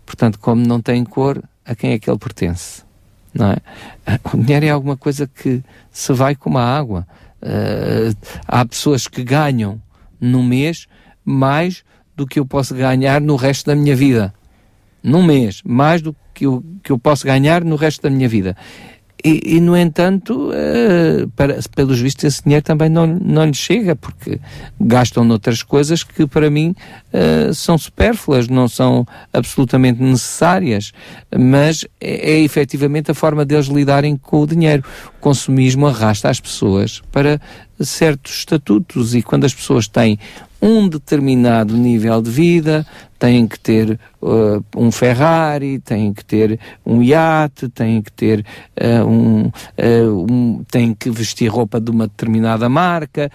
Portanto, 0.05 0.37
como 0.37 0.63
não 0.65 0.79
tem 0.79 1.03
cor, 1.03 1.41
a 1.65 1.73
quem 1.73 1.93
é 1.93 1.99
que 1.99 2.07
ele 2.07 2.19
pertence? 2.19 2.83
Não 3.33 3.51
é? 3.51 3.57
O 4.31 4.37
dinheiro 4.37 4.65
é 4.67 4.69
alguma 4.69 4.95
coisa 4.95 5.25
que 5.25 5.63
se 5.91 6.13
vai 6.13 6.35
como 6.35 6.59
a 6.59 6.77
água. 6.77 7.07
Uh, 7.41 8.15
há 8.47 8.63
pessoas 8.65 9.07
que 9.07 9.23
ganham 9.23 9.81
no 10.21 10.43
mês 10.43 10.87
mais 11.25 11.83
do 12.15 12.27
que 12.27 12.39
eu 12.39 12.45
posso 12.45 12.75
ganhar 12.75 13.19
no 13.19 13.35
resto 13.35 13.65
da 13.65 13.75
minha 13.75 13.95
vida. 13.95 14.31
Num 15.03 15.23
mês, 15.23 15.61
mais 15.65 16.01
do 16.01 16.15
que 16.33 16.45
eu, 16.45 16.63
que 16.83 16.91
eu 16.91 16.97
posso 16.97 17.25
ganhar 17.25 17.63
no 17.63 17.75
resto 17.75 18.01
da 18.01 18.09
minha 18.09 18.27
vida. 18.27 18.55
E, 19.25 19.55
e, 19.55 19.61
no 19.61 19.77
entanto, 19.77 20.49
uh, 20.49 21.29
para, 21.29 21.57
pelos 21.73 21.97
vistos, 21.97 22.25
esse 22.25 22.43
dinheiro 22.43 22.61
também 22.61 22.89
não, 22.89 23.07
não 23.07 23.45
lhe 23.45 23.53
chega, 23.53 23.95
porque 23.95 24.37
gastam 24.77 25.23
noutras 25.23 25.63
coisas 25.63 26.03
que 26.03 26.27
para 26.27 26.49
mim 26.49 26.75
uh, 27.13 27.53
são 27.53 27.77
supérfluas, 27.77 28.49
não 28.49 28.67
são 28.67 29.07
absolutamente 29.31 30.03
necessárias, 30.03 30.91
mas 31.33 31.85
é, 32.01 32.33
é 32.33 32.39
efetivamente 32.41 33.11
a 33.11 33.13
forma 33.13 33.45
deles 33.45 33.67
lidarem 33.67 34.17
com 34.17 34.41
o 34.41 34.47
dinheiro. 34.47 34.83
O 35.17 35.21
consumismo 35.21 35.87
arrasta 35.87 36.29
as 36.29 36.41
pessoas 36.41 37.01
para 37.09 37.39
certos 37.79 38.39
estatutos 38.39 39.15
e 39.15 39.21
quando 39.21 39.45
as 39.45 39.53
pessoas 39.53 39.87
têm 39.87 40.19
um 40.63 40.87
determinado 40.87 41.75
nível 41.75 42.21
de 42.21 42.31
vida, 42.31 42.87
têm 43.19 43.45
que 43.45 43.59
ter 43.59 43.99
uh, 44.21 44.63
um 44.77 44.91
Ferrari, 44.91 45.77
têm 45.79 46.13
que 46.13 46.23
ter 46.23 46.57
um 46.85 47.03
iate, 47.03 47.67
têm 47.67 48.01
que 48.01 48.11
ter 48.11 48.45
uh, 48.81 49.05
um, 49.05 49.47
uh, 49.47 50.25
um, 50.31 50.63
têm 50.71 50.93
que 50.93 51.09
vestir 51.11 51.47
roupa 51.47 51.81
de 51.81 51.91
uma 51.91 52.07
determinada 52.07 52.69
marca, 52.69 53.29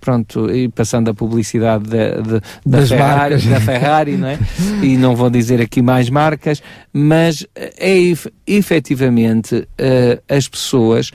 pronto, 0.00 0.50
e 0.50 0.68
passando 0.68 1.10
a 1.10 1.14
publicidade 1.14 1.84
de, 1.84 2.22
de, 2.22 2.40
da, 2.66 2.86
Ferrari, 2.86 3.36
da 3.36 3.60
Ferrari, 3.60 4.16
não 4.16 4.28
é? 4.28 4.38
E 4.82 4.96
não 4.96 5.14
vou 5.14 5.30
dizer 5.30 5.60
aqui 5.60 5.80
mais 5.80 6.08
marcas, 6.10 6.62
mas 6.92 7.46
é 7.54 7.94
efetivamente 8.46 9.68
as 10.28 10.48
pessoas 10.48 11.10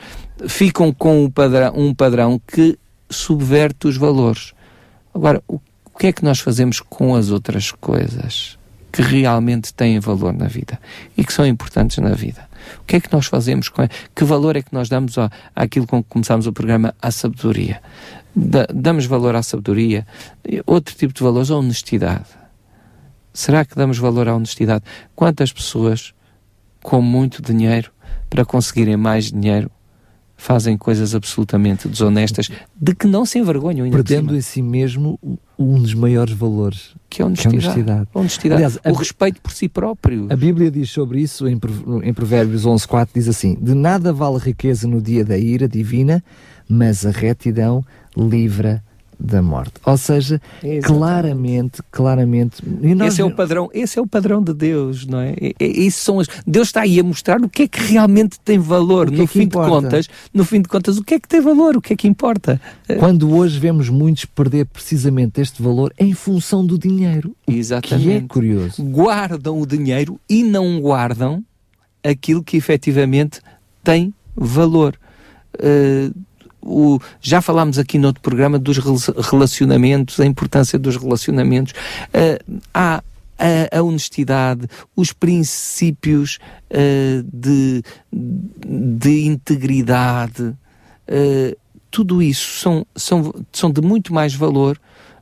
ficam 0.48 0.92
com 0.92 1.26
um 1.26 1.30
padrão, 1.30 1.74
um 1.76 1.94
padrão 1.94 2.42
que 2.46 2.78
subverte 3.10 3.88
os 3.88 3.98
valores. 3.98 4.54
Agora, 5.14 5.42
o 5.48 5.60
que 5.98 6.08
é 6.08 6.14
que 6.14 6.24
nós 6.24 6.40
fazemos 6.40 6.80
com 6.80 7.16
as 7.16 7.30
outras 7.30 7.72
coisas 7.72 8.58
que 8.92 9.02
realmente 9.02 9.74
têm 9.74 10.00
valor 10.00 10.34
na 10.34 10.48
vida 10.48 10.80
e 11.18 11.24
que 11.24 11.34
são 11.34 11.46
importantes 11.46 11.98
na 11.98 12.12
vida? 12.12 12.48
O 12.82 12.86
que 12.86 12.98
é 12.98 13.00
que 13.00 13.12
nós 13.12 13.26
fazemos 13.26 13.70
com 13.70 13.88
que 14.16 14.24
valor 14.24 14.56
é 14.56 14.62
que 14.62 14.74
nós 14.74 14.90
damos 14.90 15.18
à, 15.18 15.30
àquilo 15.56 15.88
com 15.88 16.04
que 16.04 16.10
começámos 16.10 16.48
o 16.48 16.54
programa, 16.54 16.94
à 17.02 17.12
sabedoria? 17.12 17.82
Da, 18.36 18.68
damos 18.74 19.06
valor 19.06 19.36
à 19.36 19.44
sabedoria? 19.44 20.06
Outro 20.66 20.96
tipo 20.96 21.14
de 21.14 21.24
valores, 21.24 21.50
a 21.50 21.56
honestidade. 21.56 22.28
Será 23.34 23.66
que 23.66 23.76
damos 23.76 23.98
valor 23.98 24.28
à 24.28 24.36
honestidade? 24.36 24.84
Quantas 25.16 25.52
pessoas 25.52 26.14
com 26.82 27.02
muito 27.02 27.42
dinheiro 27.42 27.92
para 28.30 28.46
conseguirem 28.46 28.98
mais 28.98 29.32
dinheiro 29.32 29.72
fazem 30.40 30.78
coisas 30.78 31.14
absolutamente 31.14 31.88
desonestas 31.90 32.50
de 32.80 32.96
que 32.96 33.06
não 33.06 33.26
se 33.26 33.38
envergonham. 33.38 33.84
Ainda 33.84 33.98
Perdendo 33.98 34.36
em 34.36 34.42
si 34.42 34.62
mesmo 34.62 35.20
um 35.58 35.82
dos 35.82 35.94
maiores 35.94 36.34
valores, 36.34 36.96
que 37.10 37.22
é 37.22 37.24
a 37.24 37.28
honestidade. 37.28 37.58
Que 37.58 37.66
é 37.66 37.68
a 37.68 37.72
honestidade. 37.74 38.08
A 38.14 38.20
honestidade. 38.20 38.64
Aliás, 38.64 38.76
o 38.78 38.96
a, 38.96 38.98
respeito 38.98 39.42
por 39.42 39.52
si 39.52 39.68
próprio. 39.68 40.28
A 40.30 40.36
Bíblia 40.38 40.72
diz 40.72 40.90
sobre 40.90 41.20
isso 41.20 41.46
em, 41.46 41.60
em 42.04 42.14
Provérbios 42.14 42.66
11.4, 42.66 43.10
diz 43.14 43.28
assim, 43.28 43.58
de 43.62 43.74
nada 43.74 44.14
vale 44.14 44.38
riqueza 44.38 44.88
no 44.88 45.02
dia 45.02 45.26
da 45.26 45.38
ira 45.38 45.68
divina, 45.68 46.24
mas 46.70 47.06
a 47.06 47.12
retidão 47.12 47.84
livra 48.16 48.82
da 49.20 49.42
morte. 49.42 49.74
Ou 49.86 49.98
seja, 49.98 50.42
Exatamente. 50.64 50.88
claramente, 50.88 51.84
claramente. 51.92 52.58
Nós... 52.96 53.14
Esse 53.14 53.22
é 53.22 53.26
o 53.26 53.32
padrão, 53.32 53.70
esse 53.74 54.00
é 54.00 54.02
o 54.02 54.08
padrão 54.08 54.42
de 54.42 54.54
Deus, 54.54 55.06
não 55.06 55.20
é? 55.20 55.36
Isso 55.60 56.04
são 56.04 56.20
as... 56.20 56.28
Deus 56.48 56.70
está 56.70 56.82
aí 56.82 57.00
a 57.00 57.04
mostrar 57.04 57.42
o 57.42 57.50
que 57.50 57.64
é 57.64 57.68
que 57.68 57.82
realmente 57.82 58.40
tem 58.40 58.58
valor. 58.58 59.12
no 59.12 59.24
é 59.24 59.28
fim 59.28 59.42
importa? 59.42 59.70
de 59.70 59.82
contas, 59.82 60.10
no 60.34 60.46
fim 60.46 60.62
de 60.62 60.70
contas, 60.70 60.98
o 60.98 61.04
que 61.04 61.16
é 61.16 61.20
que 61.20 61.28
tem 61.28 61.42
valor, 61.42 61.76
o 61.76 61.82
que 61.82 61.94
é 61.94 61.96
que 61.96 62.08
importa. 62.08 62.62
Quando 62.98 63.36
hoje 63.36 63.60
vemos 63.60 63.90
muitos 63.90 64.26
perder 64.26 64.66
precisamente 64.66 65.42
este 65.42 65.62
valor 65.62 65.94
em 66.00 66.14
função 66.14 66.66
do 66.66 66.78
dinheiro. 66.78 67.36
Exatamente. 67.46 68.08
Que 68.08 68.12
é 68.12 68.22
curioso. 68.22 68.84
Guardam 68.84 69.60
o 69.60 69.66
dinheiro 69.66 70.20
e 70.30 70.44
não 70.44 70.80
guardam 70.80 71.44
aquilo 72.04 72.42
que 72.42 72.56
efetivamente 72.56 73.42
tem 73.84 74.14
valor. 74.36 74.96
Uh, 75.56 76.14
o, 76.70 77.00
já 77.20 77.42
falámos 77.42 77.80
aqui 77.80 77.98
no 77.98 78.08
outro 78.08 78.22
programa 78.22 78.60
dos 78.60 78.78
relacionamentos, 78.78 80.20
a 80.20 80.26
importância 80.26 80.78
dos 80.78 80.96
relacionamentos. 80.96 81.74
Uh, 81.74 82.60
há 82.74 83.04
a, 83.40 83.78
a, 83.78 83.82
honestidade, 83.82 84.68
os 84.96 85.14
princípios 85.14 86.40
uh, 86.70 87.24
de, 87.32 87.82
de 88.12 89.26
integridade, 89.26 90.44
uh, 90.44 91.58
tudo 91.90 92.22
isso 92.22 92.60
são, 92.60 92.86
são, 92.96 93.34
são 93.52 93.72
de 93.72 93.82
muito 93.82 94.14
mais 94.14 94.36
valor. 94.36 94.80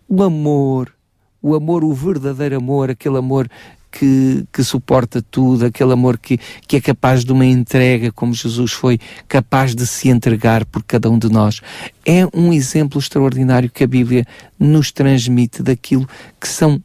O 0.10 0.24
amor, 0.24 0.94
o 1.42 1.56
amor, 1.56 1.84
o 1.84 1.94
verdadeiro 1.94 2.58
amor, 2.58 2.90
aquele 2.90 3.18
amor 3.18 3.50
que, 3.98 4.46
que 4.54 4.64
suporta 4.64 5.24
tudo, 5.24 5.66
aquele 5.66 5.92
amor 5.92 6.20
que, 6.20 6.40
que 6.68 6.76
é 6.76 6.82
capaz 6.82 7.26
de 7.26 7.32
uma 7.32 7.46
entrega, 7.46 8.12
como 8.12 8.34
Jesus 8.34 8.72
foi 8.72 9.00
capaz 9.28 9.74
de 9.74 9.88
se 9.88 10.10
entregar 10.10 10.66
por 10.66 10.84
cada 10.84 11.10
um 11.10 11.18
de 11.18 11.30
nós. 11.30 11.62
É 12.06 12.28
um 12.32 12.54
exemplo 12.54 13.00
extraordinário 13.00 13.72
que 13.72 13.84
a 13.84 13.88
Bíblia 13.88 14.24
nos 14.60 14.92
transmite 14.92 15.64
daquilo 15.64 16.08
que 16.40 16.48
são 16.48 16.82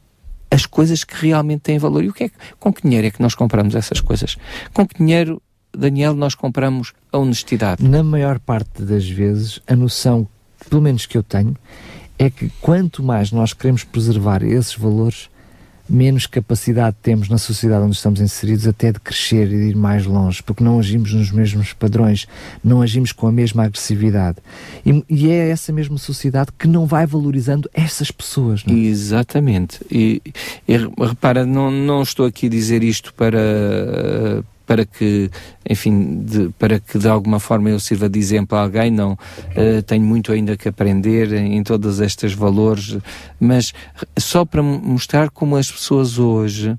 as 0.49 0.65
coisas 0.65 1.03
que 1.03 1.27
realmente 1.27 1.61
têm 1.61 1.77
valor. 1.77 2.03
E 2.03 2.09
o 2.09 2.13
que 2.13 2.25
é, 2.25 2.31
com 2.59 2.73
que 2.73 2.81
dinheiro 2.81 3.07
é 3.07 3.11
que 3.11 3.21
nós 3.21 3.35
compramos 3.35 3.75
essas 3.75 4.01
coisas? 4.01 4.35
Com 4.73 4.87
que 4.87 4.97
dinheiro, 4.97 5.39
Daniel, 5.71 6.15
nós 6.15 6.33
compramos 6.33 6.93
a 7.11 7.19
honestidade? 7.19 7.83
Na 7.87 8.01
maior 8.03 8.39
parte 8.39 8.81
das 8.81 9.07
vezes, 9.07 9.59
a 9.67 9.75
noção, 9.75 10.27
pelo 10.67 10.81
menos 10.81 11.05
que 11.05 11.17
eu 11.17 11.21
tenho, 11.21 11.55
é 12.17 12.29
que 12.29 12.51
quanto 12.59 13.03
mais 13.03 13.31
nós 13.31 13.53
queremos 13.53 13.83
preservar 13.83 14.43
esses 14.43 14.75
valores, 14.75 15.29
menos 15.89 16.25
capacidade 16.25 16.95
temos 17.01 17.29
na 17.29 17.37
sociedade 17.37 17.83
onde 17.83 17.95
estamos 17.95 18.21
inseridos 18.21 18.67
até 18.67 18.91
de 18.91 18.99
crescer 18.99 19.47
e 19.47 19.57
de 19.57 19.69
ir 19.69 19.75
mais 19.75 20.05
longe, 20.05 20.41
porque 20.41 20.63
não 20.63 20.79
agimos 20.79 21.13
nos 21.13 21.31
mesmos 21.31 21.73
padrões, 21.73 22.27
não 22.63 22.81
agimos 22.81 23.11
com 23.11 23.27
a 23.27 23.31
mesma 23.31 23.65
agressividade. 23.65 24.37
E, 24.85 25.03
e 25.09 25.29
é 25.29 25.49
essa 25.49 25.73
mesma 25.73 25.97
sociedade 25.97 26.51
que 26.57 26.67
não 26.67 26.85
vai 26.85 27.05
valorizando 27.05 27.69
essas 27.73 28.11
pessoas. 28.11 28.63
Não? 28.65 28.75
É? 28.75 28.79
Exatamente. 28.79 29.79
E, 29.91 30.21
e 30.67 30.77
repara, 30.77 31.45
não, 31.45 31.69
não 31.69 32.01
estou 32.01 32.25
aqui 32.25 32.47
a 32.47 32.49
dizer 32.49 32.83
isto 32.83 33.13
para 33.13 34.43
para 34.65 34.85
que, 34.85 35.29
enfim, 35.69 36.23
de, 36.23 36.49
para 36.57 36.79
que 36.79 36.97
de 36.97 37.07
alguma 37.07 37.39
forma 37.39 37.69
eu 37.69 37.79
sirva 37.79 38.09
de 38.09 38.19
exemplo 38.19 38.57
a 38.57 38.61
alguém, 38.61 38.91
não. 38.91 39.13
Uh, 39.13 39.81
tenho 39.85 40.03
muito 40.03 40.31
ainda 40.31 40.55
que 40.55 40.69
aprender 40.69 41.33
em, 41.33 41.57
em 41.57 41.63
todos 41.63 41.99
estes 41.99 42.33
valores, 42.33 42.97
mas 43.39 43.73
só 44.17 44.45
para 44.45 44.63
mostrar 44.63 45.29
como 45.29 45.55
as 45.55 45.71
pessoas 45.71 46.17
hoje 46.17 46.77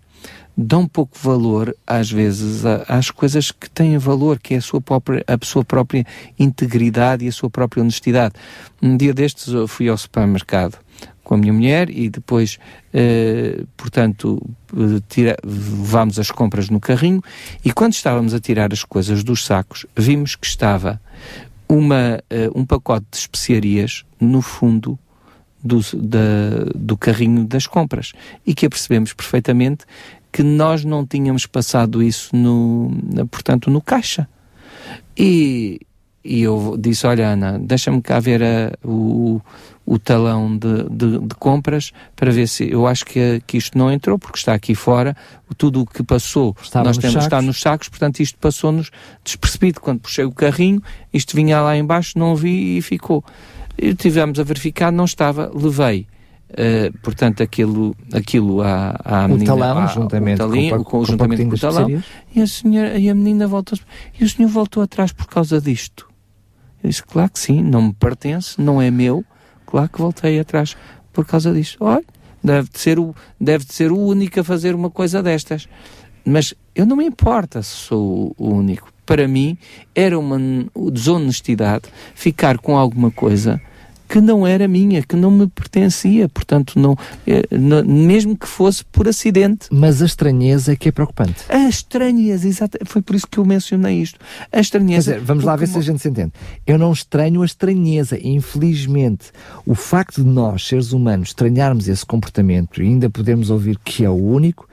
dão 0.56 0.87
pouco 0.87 1.18
valor, 1.18 1.76
às 1.87 2.11
vezes, 2.11 2.64
às 2.88 3.11
coisas 3.11 3.50
que 3.50 3.68
têm 3.68 3.99
valor, 3.99 4.38
que 4.38 4.54
é 4.54 4.58
a 4.58 4.61
sua 4.61 4.80
própria, 4.80 5.25
a 5.26 5.44
sua 5.44 5.64
própria 5.64 6.06
integridade 6.38 7.25
e 7.25 7.28
a 7.28 7.32
sua 7.32 7.50
própria 7.50 7.82
honestidade. 7.82 8.34
Um 8.80 8.96
dia 8.96 9.12
destes 9.12 9.49
eu 9.49 9.66
fui 9.66 9.88
ao 9.88 9.96
supermercado 9.96 10.78
com 11.25 11.34
a 11.34 11.38
minha 11.38 11.52
mulher 11.52 11.90
e 11.90 12.08
depois, 12.08 12.58
uh, 12.94 13.66
portanto, 13.76 14.40
uh, 14.73 15.00
tira, 15.08 15.37
levámos 15.42 16.18
as 16.18 16.30
compras 16.30 16.68
no 16.68 16.78
carrinho 16.78 17.23
e 17.64 17.73
quando 17.73 17.94
estávamos 17.94 18.34
a 18.34 18.40
tirar 18.40 18.73
as 18.73 18.84
coisas 18.84 19.25
dos 19.25 19.44
sacos, 19.44 19.87
vimos 19.96 20.37
que 20.37 20.46
estava 20.46 21.00
uma, 21.68 22.23
uh, 22.30 22.58
um 22.58 22.64
pacote 22.64 23.06
de 23.11 23.16
especiarias 23.16 24.04
no 24.20 24.42
fundo 24.42 24.99
do, 25.64 25.80
da, 25.94 26.70
do 26.75 26.96
carrinho 26.96 27.46
das 27.46 27.66
compras 27.66 28.12
e 28.46 28.54
que 28.54 28.66
apercebemos 28.66 29.14
perfeitamente 29.14 29.87
que 30.35 30.43
nós 30.43 30.85
não 30.85 31.07
tínhamos 31.07 31.47
passado 31.47 32.03
isso 32.03 32.35
no, 32.35 32.91
portanto, 33.31 33.71
no 33.71 33.81
caixa. 33.81 34.29
E, 35.17 35.81
e 36.25 36.43
eu 36.43 36.75
disse, 36.76 37.07
olha 37.07 37.29
Ana, 37.29 37.57
deixa-me 37.57 38.03
cá 38.03 38.19
ver 38.19 38.43
a, 38.43 38.73
o, 38.85 39.41
o 39.87 39.97
talão 39.97 40.59
de, 40.59 40.88
de, 40.91 41.19
de, 41.21 41.35
compras 41.37 41.93
para 42.17 42.33
ver 42.33 42.49
se 42.49 42.69
eu 42.69 42.85
acho 42.85 43.07
que, 43.07 43.41
que 43.47 43.57
isto 43.57 43.79
não 43.79 43.93
entrou 43.93 44.19
porque 44.19 44.37
está 44.37 44.55
aqui 44.55 44.75
fora. 44.75 45.17
Tudo 45.57 45.83
o 45.83 45.87
que 45.87 46.03
passou 46.03 46.57
Estava 46.61 46.87
nós 46.87 46.99
temos 46.99 47.23
está 47.23 47.41
nos 47.41 47.61
sacos 47.61 47.88
portanto 47.88 48.19
isto 48.19 48.37
passou-nos 48.37 48.91
despercebido. 49.23 49.81
Quando 49.81 50.00
puxei 50.00 50.25
o 50.25 50.33
carrinho 50.33 50.83
isto 51.12 51.37
vinha 51.37 51.61
lá 51.61 51.76
embaixo 51.76 52.19
não 52.19 52.35
vi 52.35 52.79
e 52.79 52.83
ficou. 52.83 53.25
E 53.79 53.95
tivemos 53.95 54.41
a 54.41 54.43
verificar 54.43 54.91
não 54.91 55.05
estava 55.05 55.49
levei 55.55 56.09
Uh, 56.54 56.96
portanto, 57.00 57.42
aquilo, 57.42 57.96
aquilo 58.12 58.62
à, 58.62 58.96
à 59.04 59.26
menina. 59.26 59.42
O 59.42 59.58
talão, 59.58 59.78
à, 59.78 59.87
juntamente, 59.87 60.40
o 60.40 60.49
talinho, 60.49 60.76
com, 60.76 60.84
com, 60.84 61.04
juntamente 61.04 61.44
com 61.46 61.54
o 61.54 61.58
talão. 61.58 62.02
E 62.32 62.40
a, 62.40 62.46
senhora, 62.46 62.96
e 62.96 63.11
a 63.11 63.14
menina 63.14 63.49
voltou. 63.49 63.76
E 64.18 64.25
o 64.25 64.28
senhor 64.28 64.49
voltou 64.49 64.82
atrás 64.82 65.11
por 65.11 65.26
causa 65.26 65.61
disto. 65.61 66.08
Eu 66.82 66.90
disse, 66.90 67.02
claro 67.02 67.32
que 67.32 67.40
sim, 67.40 67.61
não 67.61 67.82
me 67.82 67.92
pertence, 67.92 68.61
não 68.61 68.80
é 68.80 68.88
meu. 68.88 69.25
Claro 69.66 69.88
que 69.88 69.99
voltei 69.99 70.38
atrás 70.38 70.76
por 71.12 71.26
causa 71.26 71.52
disto. 71.52 71.76
Olha, 71.80 72.04
deve 72.42 72.68
de 72.68 72.78
ser 72.78 73.00
o, 73.00 73.14
deve 73.40 73.64
de 73.64 73.75
ser 73.75 73.90
o 73.90 73.99
único 73.99 74.38
a 74.38 74.44
fazer 74.44 74.76
uma 74.76 74.90
coisa 74.90 75.20
destas. 75.20 75.66
Mas 76.25 76.54
eu 76.73 76.87
não 76.87 76.96
me 76.96 77.04
importa 77.04 77.62
se 77.62 77.75
sou 77.75 78.32
o 78.38 78.49
único. 78.49 78.92
Para 79.04 79.26
mim, 79.26 79.58
era 79.94 80.16
uma 80.18 80.38
desonestidade 80.92 81.88
ficar 82.14 82.58
com 82.58 82.78
alguma 82.78 83.11
coisa 83.11 83.61
que 84.08 84.20
não 84.20 84.46
era 84.46 84.68
minha, 84.68 85.02
que 85.02 85.16
não 85.16 85.30
me 85.30 85.46
pertencia, 85.46 86.28
portanto, 86.28 86.78
não, 86.78 86.96
eh, 87.26 87.42
mesmo 87.84 88.37
que 88.37 88.46
fosse 88.46 88.84
por 88.84 89.08
acidente. 89.08 89.68
Mas 89.70 90.02
a 90.02 90.06
estranheza 90.06 90.73
é 90.73 90.76
que 90.76 90.88
é 90.88 90.92
preocupante. 90.92 91.44
A 91.49 91.68
estranheza, 91.68 92.46
exato, 92.46 92.78
foi 92.84 93.02
por 93.02 93.16
isso 93.16 93.26
que 93.26 93.38
eu 93.38 93.44
mencionei 93.44 94.00
isto. 94.00 94.18
A 94.52 94.61
estranheza. 94.61 95.14
Dizer, 95.14 95.25
vamos 95.25 95.44
lá 95.44 95.56
ver 95.56 95.66
se 95.66 95.78
a 95.78 95.80
gente 95.80 96.00
se 96.00 96.08
entende. 96.08 96.32
Eu 96.66 96.78
não 96.78 96.92
estranho 96.92 97.42
a 97.42 97.44
estranheza, 97.44 98.18
infelizmente. 98.23 99.32
O 99.66 99.75
facto 99.75 100.23
de 100.23 100.28
nós, 100.28 100.66
seres 100.66 100.92
humanos, 100.92 101.28
estranharmos 101.28 101.88
esse 101.88 102.04
comportamento 102.04 102.82
e 102.82 102.87
ainda 102.87 103.11
podemos 103.11 103.50
ouvir 103.50 103.78
que 103.84 104.04
é 104.04 104.11
o 104.11 104.14
único, 104.14 104.68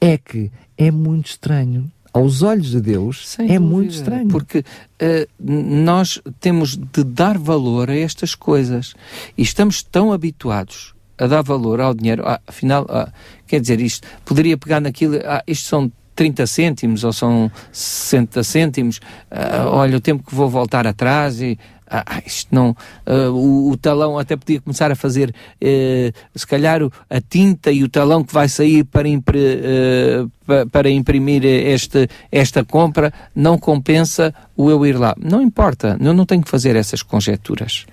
é 0.00 0.18
que 0.18 0.50
é 0.76 0.90
muito 0.90 1.26
estranho 1.26 1.90
aos 2.14 2.42
olhos 2.42 2.70
de 2.70 2.80
Deus 2.80 3.28
Sem 3.28 3.46
é 3.46 3.58
dúvida, 3.58 3.74
muito 3.74 3.90
estranho. 3.90 4.28
Porque 4.28 4.60
uh, 4.60 5.28
nós 5.40 6.22
temos 6.40 6.76
de 6.76 7.02
dar 7.02 7.36
valor 7.36 7.90
a 7.90 7.96
estas 7.96 8.36
coisas 8.36 8.94
e 9.36 9.42
estamos 9.42 9.82
tão 9.82 10.12
habituados 10.12 10.94
a 11.18 11.26
dar 11.26 11.42
valor 11.42 11.80
ao 11.80 11.92
dinheiro. 11.92 12.22
Ah, 12.26 12.40
afinal, 12.46 12.86
ah, 12.88 13.12
quer 13.46 13.60
dizer, 13.60 13.80
isto 13.80 14.06
poderia 14.24 14.56
pegar 14.56 14.80
naquilo, 14.80 15.16
ah, 15.24 15.42
isto 15.46 15.68
são 15.68 15.90
30 16.14 16.46
cêntimos 16.46 17.04
ou 17.04 17.12
são 17.12 17.50
60 17.72 18.42
cêntimos, 18.44 18.98
uh, 19.32 19.66
olha, 19.66 19.96
o 19.96 20.00
tempo 20.00 20.22
que 20.24 20.34
vou 20.34 20.48
voltar 20.48 20.86
atrás 20.86 21.40
e 21.40 21.58
ah, 21.86 22.02
ah, 22.06 22.22
isto 22.24 22.54
não, 22.54 22.70
uh, 23.06 23.30
o, 23.30 23.70
o, 23.70 23.76
talão 23.76 24.18
até 24.18 24.36
podia 24.36 24.60
começar 24.60 24.90
a 24.90 24.96
fazer, 24.96 25.30
uh, 25.30 26.12
se 26.34 26.46
calhar, 26.46 26.80
a 26.82 27.20
tinta 27.20 27.70
e 27.70 27.84
o 27.84 27.88
talão 27.88 28.24
que 28.24 28.32
vai 28.32 28.48
sair 28.48 28.84
para, 28.84 29.06
impre, 29.06 29.38
uh, 29.38 30.68
para 30.70 30.88
imprimir 30.88 31.44
este, 31.44 32.08
esta 32.32 32.64
compra 32.64 33.12
não 33.34 33.58
compensa 33.58 34.34
o 34.56 34.70
eu 34.70 34.84
ir 34.86 34.98
lá. 34.98 35.14
Não 35.18 35.42
importa, 35.42 35.98
eu 36.00 36.14
não 36.14 36.24
tenho 36.24 36.42
que 36.42 36.50
fazer 36.50 36.74
essas 36.74 37.02
conjecturas. 37.02 37.84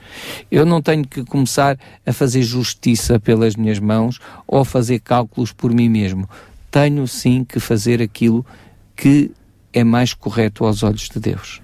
Eu 0.50 0.66
não 0.66 0.82
tenho 0.82 1.06
que 1.06 1.24
começar 1.26 1.78
a 2.06 2.14
fazer 2.14 2.44
justiça 2.44 3.20
pelas 3.20 3.56
minhas 3.56 3.80
mãos 3.80 4.20
ou 4.48 4.64
fazer 4.64 5.00
cálculos 5.00 5.52
por 5.52 5.74
mim 5.74 5.90
mesmo. 5.90 6.30
Tenho 6.70 7.06
sim 7.08 7.44
que 7.44 7.60
fazer 7.60 8.02
aquilo 8.02 8.46
que 8.96 9.32
é 9.74 9.84
mais 9.84 10.14
correto 10.14 10.66
aos 10.66 10.84
olhos 10.84 11.10
de 11.10 11.20
Deus. 11.20 11.62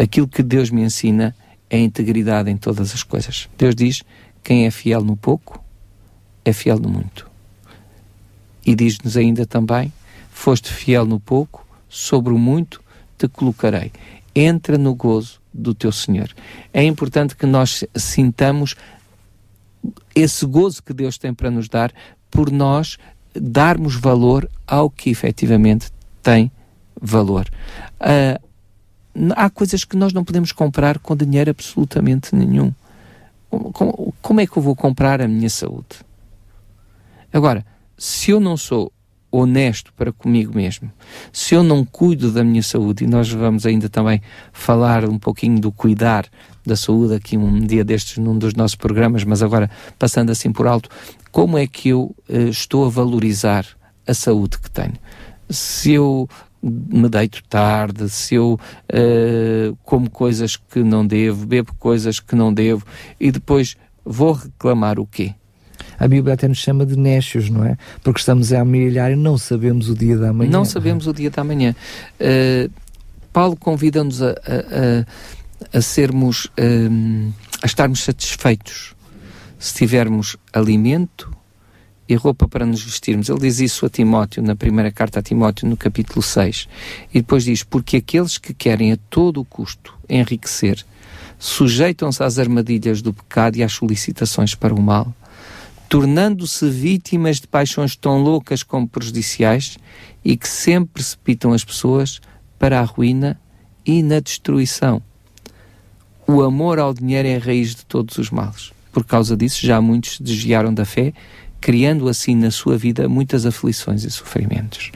Aquilo 0.00 0.28
que 0.28 0.42
Deus 0.42 0.70
me 0.70 0.82
ensina 0.82 1.34
é 1.68 1.78
integridade 1.78 2.50
em 2.50 2.56
todas 2.56 2.94
as 2.94 3.02
coisas. 3.02 3.48
Deus 3.56 3.74
diz: 3.74 4.02
quem 4.42 4.66
é 4.66 4.70
fiel 4.70 5.02
no 5.02 5.16
pouco, 5.16 5.62
é 6.44 6.52
fiel 6.52 6.78
no 6.78 6.88
muito. 6.88 7.28
E 8.64 8.74
diz-nos 8.74 9.16
ainda 9.16 9.46
também: 9.46 9.92
foste 10.30 10.72
fiel 10.72 11.04
no 11.04 11.20
pouco, 11.20 11.66
sobre 11.88 12.32
o 12.32 12.38
muito 12.38 12.82
te 13.18 13.28
colocarei. 13.28 13.92
Entra 14.34 14.76
no 14.76 14.94
gozo 14.94 15.40
do 15.52 15.74
teu 15.74 15.90
Senhor. 15.90 16.28
É 16.72 16.84
importante 16.84 17.34
que 17.34 17.46
nós 17.46 17.84
sintamos 17.94 18.76
esse 20.14 20.44
gozo 20.44 20.82
que 20.82 20.92
Deus 20.92 21.16
tem 21.16 21.32
para 21.32 21.50
nos 21.50 21.68
dar 21.68 21.92
por 22.30 22.50
nós 22.50 22.98
darmos 23.34 23.94
valor 23.94 24.50
ao 24.66 24.90
que 24.90 25.10
efetivamente 25.10 25.90
tem 26.22 26.50
valor. 27.00 27.48
Uh, 28.00 28.45
há 29.34 29.48
coisas 29.50 29.84
que 29.84 29.96
nós 29.96 30.12
não 30.12 30.24
podemos 30.24 30.52
comprar 30.52 30.98
com 30.98 31.16
dinheiro 31.16 31.50
absolutamente 31.50 32.34
nenhum. 32.34 32.72
Como, 33.50 34.14
como, 34.20 34.40
é 34.40 34.46
que 34.46 34.56
eu 34.56 34.62
vou 34.62 34.74
comprar 34.74 35.20
a 35.20 35.28
minha 35.28 35.48
saúde? 35.48 36.04
Agora, 37.32 37.64
se 37.96 38.30
eu 38.30 38.40
não 38.40 38.56
sou 38.56 38.92
honesto 39.30 39.92
para 39.94 40.12
comigo 40.12 40.54
mesmo, 40.54 40.90
se 41.32 41.54
eu 41.54 41.62
não 41.62 41.84
cuido 41.84 42.30
da 42.30 42.42
minha 42.44 42.62
saúde, 42.62 43.04
e 43.04 43.06
nós 43.06 43.30
vamos 43.30 43.66
ainda 43.66 43.88
também 43.88 44.20
falar 44.52 45.04
um 45.04 45.18
pouquinho 45.18 45.60
do 45.60 45.70
cuidar 45.72 46.26
da 46.64 46.76
saúde 46.76 47.14
aqui 47.14 47.36
um 47.36 47.60
dia 47.60 47.84
destes 47.84 48.18
num 48.18 48.36
dos 48.36 48.54
nossos 48.54 48.74
programas, 48.74 49.24
mas 49.24 49.42
agora 49.42 49.70
passando 49.98 50.30
assim 50.30 50.52
por 50.52 50.66
alto, 50.66 50.88
como 51.30 51.58
é 51.58 51.66
que 51.66 51.90
eu 51.90 52.14
uh, 52.28 52.48
estou 52.48 52.86
a 52.86 52.88
valorizar 52.88 53.66
a 54.06 54.14
saúde 54.14 54.58
que 54.58 54.70
tenho? 54.70 54.94
Se 55.48 55.92
eu 55.92 56.28
me 56.62 57.08
deito 57.08 57.42
tarde, 57.44 58.08
se 58.08 58.34
eu 58.34 58.58
uh, 58.92 59.76
como 59.84 60.10
coisas 60.10 60.56
que 60.56 60.82
não 60.82 61.06
devo, 61.06 61.46
bebo 61.46 61.74
coisas 61.78 62.18
que 62.18 62.34
não 62.34 62.52
devo 62.52 62.84
e 63.20 63.30
depois 63.30 63.76
vou 64.04 64.32
reclamar 64.32 64.98
o 64.98 65.06
quê? 65.06 65.34
A 65.98 66.06
Bíblia 66.06 66.34
até 66.34 66.46
nos 66.46 66.58
chama 66.58 66.84
de 66.84 66.96
nécios, 66.96 67.48
não 67.48 67.64
é? 67.64 67.76
Porque 68.02 68.20
estamos 68.20 68.52
a 68.52 68.60
amelhar 68.60 69.10
e 69.10 69.16
não 69.16 69.38
sabemos 69.38 69.88
o 69.88 69.94
dia 69.94 70.16
da 70.16 70.32
manhã. 70.32 70.50
Não 70.50 70.64
sabemos 70.64 71.06
o 71.06 71.12
dia 71.12 71.30
da 71.30 71.42
manhã. 71.42 71.74
Uh, 72.20 72.70
Paulo 73.32 73.56
convida-nos 73.56 74.22
a, 74.22 74.30
a, 74.30 75.76
a, 75.78 75.82
sermos, 75.82 76.48
um, 76.58 77.28
eh, 77.28 77.32
a 77.62 77.66
estarmos 77.66 78.02
satisfeitos 78.02 78.94
se 79.58 79.74
tivermos 79.74 80.38
alimento, 80.54 81.35
e 82.08 82.14
roupa 82.14 82.46
para 82.48 82.64
nos 82.64 82.82
vestirmos. 82.82 83.28
Ele 83.28 83.40
diz 83.40 83.58
isso 83.60 83.86
a 83.86 83.88
Timóteo, 83.88 84.42
na 84.42 84.54
primeira 84.54 84.90
carta 84.90 85.20
a 85.20 85.22
Timóteo, 85.22 85.68
no 85.68 85.76
capítulo 85.76 86.22
6. 86.22 86.68
E 87.12 87.20
depois 87.20 87.44
diz: 87.44 87.62
Porque 87.62 87.96
aqueles 87.96 88.38
que 88.38 88.54
querem 88.54 88.92
a 88.92 88.98
todo 89.10 89.40
o 89.40 89.44
custo 89.44 89.94
enriquecer 90.08 90.84
sujeitam-se 91.38 92.22
às 92.22 92.38
armadilhas 92.38 93.02
do 93.02 93.12
pecado 93.12 93.56
e 93.56 93.62
às 93.62 93.72
solicitações 93.72 94.54
para 94.54 94.74
o 94.74 94.80
mal, 94.80 95.14
tornando-se 95.88 96.68
vítimas 96.70 97.40
de 97.40 97.46
paixões 97.46 97.94
tão 97.94 98.22
loucas 98.22 98.62
como 98.62 98.88
prejudiciais 98.88 99.78
e 100.24 100.36
que 100.36 100.48
sempre 100.48 100.94
precipitam 100.94 101.52
as 101.52 101.64
pessoas 101.64 102.20
para 102.58 102.80
a 102.80 102.84
ruína 102.84 103.38
e 103.84 104.02
na 104.02 104.18
destruição. 104.18 105.02
O 106.26 106.42
amor 106.42 106.78
ao 106.78 106.92
dinheiro 106.92 107.28
é 107.28 107.36
a 107.36 107.38
raiz 107.38 107.74
de 107.74 107.86
todos 107.86 108.18
os 108.18 108.30
males. 108.30 108.72
Por 108.90 109.04
causa 109.04 109.36
disso, 109.36 109.64
já 109.64 109.80
muitos 109.80 110.18
desviaram 110.18 110.74
da 110.74 110.84
fé 110.84 111.12
criando 111.66 112.08
assim 112.08 112.36
na 112.36 112.52
sua 112.52 112.78
vida 112.78 113.08
muitas 113.08 113.44
aflições 113.44 114.04
e 114.04 114.10
sofrimentos. 114.12 114.92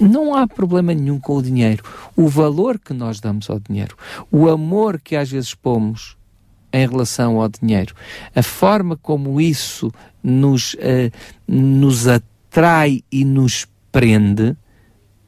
Não 0.00 0.34
há 0.34 0.44
problema 0.44 0.92
nenhum 0.92 1.20
com 1.20 1.36
o 1.36 1.40
dinheiro. 1.40 1.84
O 2.16 2.26
valor 2.26 2.76
que 2.76 2.92
nós 2.92 3.20
damos 3.20 3.48
ao 3.48 3.60
dinheiro, 3.60 3.96
o 4.28 4.48
amor 4.48 5.00
que 5.00 5.14
às 5.14 5.30
vezes 5.30 5.54
pomos 5.54 6.16
em 6.72 6.88
relação 6.88 7.40
ao 7.40 7.48
dinheiro, 7.48 7.94
a 8.34 8.42
forma 8.42 8.96
como 8.96 9.40
isso 9.40 9.92
nos, 10.24 10.74
uh, 10.74 11.12
nos 11.46 12.08
atrai 12.08 13.04
e 13.12 13.24
nos 13.24 13.68
prende, 13.92 14.56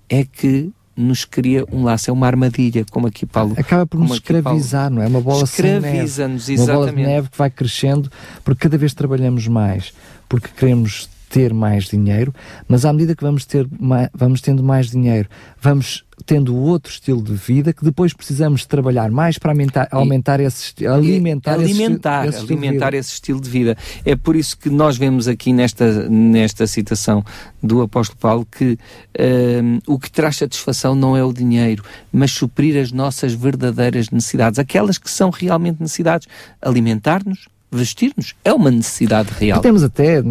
é 0.08 0.24
que 0.24 0.72
nos 0.98 1.24
cria 1.24 1.64
um 1.70 1.84
laço, 1.84 2.10
é 2.10 2.12
uma 2.12 2.26
armadilha, 2.26 2.84
como 2.90 3.06
aqui 3.06 3.24
Paulo. 3.24 3.54
Acaba 3.56 3.86
por 3.86 4.00
nos 4.00 4.14
escravizar, 4.14 4.90
Paulo, 4.90 4.96
não 4.96 5.02
é? 5.02 5.06
Uma 5.06 5.20
bola 5.20 5.44
Escraviza-nos, 5.44 6.48
exatamente. 6.48 6.70
Uma 6.70 6.74
bola 6.74 6.92
de 6.92 6.96
neve 6.96 7.28
que 7.30 7.38
vai 7.38 7.50
crescendo, 7.50 8.10
porque 8.44 8.62
cada 8.62 8.76
vez 8.76 8.92
trabalhamos 8.92 9.46
mais, 9.46 9.92
porque 10.28 10.48
queremos 10.56 11.08
ter 11.28 11.52
mais 11.52 11.84
dinheiro, 11.84 12.32
mas 12.66 12.84
à 12.84 12.92
medida 12.92 13.14
que 13.14 13.22
vamos, 13.22 13.44
ter 13.44 13.66
mais, 13.78 14.08
vamos 14.14 14.40
tendo 14.40 14.62
mais 14.62 14.90
dinheiro, 14.90 15.28
vamos 15.60 16.04
tendo 16.26 16.56
outro 16.56 16.90
estilo 16.92 17.22
de 17.22 17.34
vida 17.34 17.72
que 17.72 17.84
depois 17.84 18.12
precisamos 18.12 18.66
trabalhar 18.66 19.10
mais 19.10 19.38
para 19.38 19.52
aumentar, 19.52 19.88
aumentar 19.90 20.40
esse, 20.40 20.86
alimentar, 20.86 21.54
alimentar, 21.54 22.26
esse, 22.26 22.38
esse 22.38 22.44
alimentar 22.44 22.94
esse 22.94 23.12
estilo 23.12 23.40
de 23.40 23.48
vida. 23.48 23.76
É 24.04 24.16
por 24.16 24.34
isso 24.34 24.56
que 24.58 24.68
nós 24.68 24.96
vemos 24.96 25.28
aqui 25.28 25.52
nesta, 25.52 26.08
nesta 26.08 26.66
citação 26.66 27.24
do 27.62 27.82
apóstolo 27.82 28.18
Paulo 28.18 28.46
que 28.50 28.78
um, 29.18 29.78
o 29.86 29.98
que 29.98 30.10
traz 30.10 30.36
satisfação 30.36 30.94
não 30.94 31.16
é 31.16 31.24
o 31.24 31.32
dinheiro, 31.32 31.82
mas 32.12 32.32
suprir 32.32 32.80
as 32.80 32.92
nossas 32.92 33.32
verdadeiras 33.34 34.10
necessidades, 34.10 34.58
aquelas 34.58 34.98
que 34.98 35.10
são 35.10 35.30
realmente 35.30 35.80
necessidades, 35.80 36.26
alimentar-nos, 36.60 37.48
vestir-nos 37.70 38.34
é 38.44 38.52
uma 38.52 38.70
necessidade 38.70 39.30
real. 39.38 39.60
Temos 39.60 39.82
até, 39.82 40.22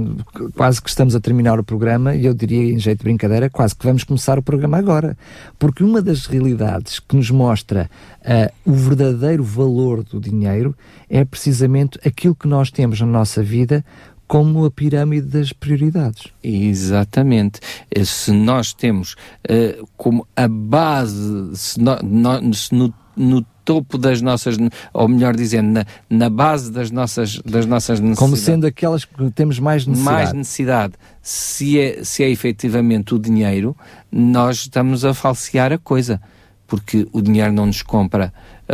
quase 0.56 0.82
que 0.82 0.90
estamos 0.90 1.16
a 1.16 1.20
terminar 1.20 1.60
o 1.60 1.64
programa, 1.64 2.16
e 2.16 2.26
eu 2.26 2.34
diria 2.34 2.74
em 2.74 2.80
jeito 2.80 3.00
de 3.00 3.04
brincadeira, 3.04 3.50
quase 3.50 3.76
que 3.76 3.86
vamos 3.86 4.04
começar 4.04 4.40
o 4.40 4.42
programa 4.42 4.78
agora. 4.78 5.18
Porque 5.60 5.84
uma 5.84 6.02
das 6.02 6.26
realidades 6.26 7.00
que 7.00 7.16
nos 7.16 7.30
mostra 7.30 7.90
uh, 8.22 8.72
o 8.72 8.74
verdadeiro 8.74 9.44
valor 9.44 10.04
do 10.04 10.20
dinheiro 10.20 10.76
é 11.10 11.24
precisamente 11.24 12.00
aquilo 12.06 12.36
que 12.36 12.48
nós 12.48 12.72
temos 12.72 13.00
na 13.00 13.08
nossa 13.08 13.44
vida 13.44 13.84
como 14.28 14.66
a 14.66 14.72
pirâmide 14.72 15.28
das 15.28 15.54
prioridades. 15.54 16.28
Exatamente. 16.44 17.62
Eh, 17.90 18.04
se 18.04 18.32
nós 18.32 18.74
temos 18.74 19.14
uh, 19.50 19.88
como 19.96 20.28
a 20.36 20.48
base, 20.48 21.56
se, 21.56 21.80
no, 21.80 21.96
no, 22.04 22.54
se 22.54 22.76
no, 22.76 22.94
no 23.16 23.46
topo 23.68 23.98
das 23.98 24.22
nossas, 24.22 24.58
ou 24.94 25.10
melhor 25.10 25.36
dizendo, 25.36 25.74
na, 25.74 25.86
na 26.10 26.30
base 26.30 26.72
das 26.72 26.90
nossas, 26.90 27.38
das 27.40 27.66
nossas 27.66 28.00
necessidades. 28.00 28.20
Como 28.20 28.38
sendo 28.38 28.66
aquelas 28.66 29.04
que 29.04 29.30
temos 29.32 29.60
mais 29.60 29.86
necessidade. 29.86 30.16
Mais 30.16 30.34
necessidade. 30.34 30.94
Se 31.22 31.78
é, 31.78 32.02
se 32.02 32.24
é 32.24 32.30
efetivamente 32.30 33.14
o 33.14 33.20
dinheiro, 33.20 33.76
nós 34.10 34.60
estamos 34.60 35.04
a 35.04 35.14
falsear 35.14 35.74
a 35.74 35.78
coisa. 35.78 36.22
Porque 36.66 37.08
o 37.12 37.22
dinheiro 37.22 37.52
não 37.52 37.66
nos 37.66 37.82
compra, 37.82 38.34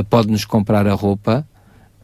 pode 0.09 0.27
nos 0.27 0.45
comprar 0.45 0.87
a 0.87 0.93
roupa, 0.93 1.45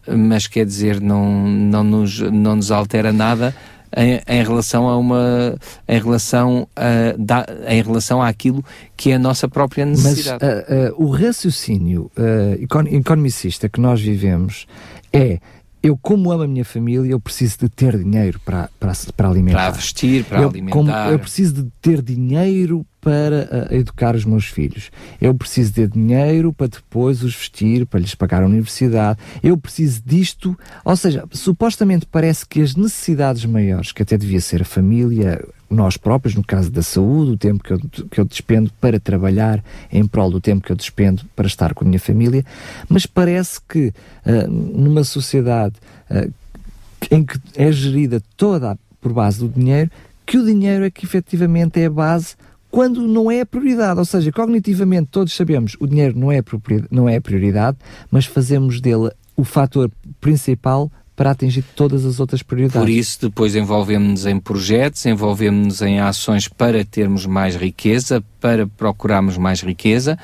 mas 0.08 0.48
quer 0.48 0.66
dizer, 0.66 1.00
não, 1.00 1.48
não, 1.48 1.84
nos, 1.84 2.20
não 2.20 2.56
nos 2.56 2.72
altera 2.72 3.12
nada 3.14 3.56
em, 3.96 4.22
em, 4.28 4.44
relação 4.44 4.88
a 4.88 4.98
uma 4.98 5.58
em 5.88 6.00
relação 6.00 6.68
a, 6.76 7.16
da, 7.18 7.46
em 7.68 7.82
relação 7.82 8.22
àquilo 8.22 8.64
que 8.96 9.12
é 9.12 9.16
a 9.16 9.20
nossa 9.20 9.48
própria 9.48 9.86
necessidade. 9.86 10.44
Mas 10.44 10.92
uh, 10.92 10.96
uh, 10.96 11.04
o 11.06 11.10
raciocínio 11.10 12.12
uh, 12.18 12.88
economicista 12.92 13.68
que 13.70 13.80
nós 13.80 14.02
vivemos 14.02 14.68
é 15.12 15.40
eu, 15.82 15.98
como 15.98 16.32
amo 16.32 16.44
a 16.44 16.48
minha 16.48 16.66
família, 16.66 17.10
eu 17.10 17.20
preciso 17.20 17.60
de 17.60 17.70
ter 17.70 17.98
dinheiro 17.98 18.40
para, 18.44 18.70
para, 18.80 18.92
para 19.16 19.30
alimentar. 19.30 19.60
Para 19.60 19.72
vestir, 19.72 20.26
para 20.26 20.42
eu, 20.42 20.50
alimentar. 20.50 20.74
Como, 20.74 20.92
eu 20.92 21.20
preciso 21.20 21.64
de 21.64 21.70
ter 21.82 22.02
dinheiro 22.02 22.86
para 23.02 23.68
uh, 23.72 23.74
educar 23.74 24.16
os 24.16 24.26
meus 24.26 24.46
filhos. 24.46 24.92
Eu 25.22 25.34
preciso 25.34 25.74
de 25.74 25.88
dinheiro 25.88 26.52
para 26.52 26.68
depois 26.68 27.24
os 27.24 27.36
vestir, 27.36 27.86
para 27.86 28.00
lhes 28.00 28.16
pagar 28.16 28.44
a 28.44 28.46
universidade. 28.46 29.20
Eu 29.42 29.58
preciso 29.58 30.02
disto. 30.06 30.58
Ou 30.84 30.96
seja, 30.96 31.26
supostamente 31.32 32.06
parece 32.06 32.46
que 32.46 32.62
as 32.62 32.76
necessidades 32.76 33.46
maiores, 33.46 33.92
que 33.92 34.04
até 34.04 34.18
devia 34.18 34.42
ser 34.42 34.62
a 34.62 34.66
família, 34.66 35.44
nós 35.70 35.98
próprios, 35.98 36.36
no 36.36 36.44
caso 36.44 36.72
da 36.72 36.82
saúde, 36.82 37.32
o 37.32 37.38
tempo 37.38 37.64
que 37.64 37.74
eu, 37.74 37.80
que 38.10 38.20
eu 38.20 38.26
despendo 38.26 38.72
para 38.82 39.00
trabalhar 39.00 39.64
em 39.92 40.06
prol 40.06 40.32
do 40.32 40.42
tempo 40.42 40.66
que 40.66 40.72
eu 40.72 40.76
despendo 40.76 41.24
para 41.36 41.48
estar 41.48 41.74
com 41.74 41.86
a 41.86 41.88
minha 41.88 42.00
família, 42.00 42.44
mas 42.88 43.06
parece 43.06 43.60
que 43.62 43.94
uh, 44.26 44.50
numa 44.50 45.04
sociedade 45.04 45.76
uh, 46.10 46.34
em 47.12 47.24
que 47.24 47.40
é 47.56 47.72
gerida 47.72 48.22
toda 48.36 48.78
por 49.00 49.14
base 49.14 49.40
do 49.40 49.48
dinheiro, 49.48 49.90
que 50.26 50.38
o 50.38 50.46
dinheiro 50.46 50.86
é 50.86 50.92
que 50.92 51.06
efetivamente 51.06 51.80
é 51.80 51.86
a 51.86 51.90
base 51.90 52.36
quando 52.72 53.08
não 53.08 53.32
é 53.32 53.42
a 53.42 53.46
prioridade. 53.46 54.00
Ou 54.00 54.06
seja, 54.06 54.32
cognitivamente 54.32 55.10
todos 55.12 55.34
sabemos 55.34 55.76
o 55.80 55.88
dinheiro 55.88 56.18
não 56.18 56.32
é, 56.32 56.42
não 56.90 57.10
é 57.10 57.18
a 57.18 57.22
prioridade, 57.22 57.78
mas 58.12 58.26
fazemos 58.26 58.80
dele 58.82 59.10
o 59.36 59.44
fator 59.44 59.90
principal 60.20 60.92
para 61.20 61.32
atingir 61.32 61.66
todas 61.76 62.06
as 62.06 62.18
outras 62.22 62.42
prioridades. 62.42 62.80
Por 62.80 62.90
isso, 62.90 63.20
depois 63.24 63.54
envolvemos-nos 63.54 64.26
em 64.26 64.40
projetos, 64.40 65.06
envolvemos-nos 65.06 65.82
em 65.82 66.00
ações 66.00 66.48
para 66.48 66.86
termos 66.86 67.26
mais 67.26 67.58
riqueza, 67.58 68.24
para 68.40 68.66
procurarmos 68.66 69.38
mais 69.38 69.62
riqueza, 69.62 70.18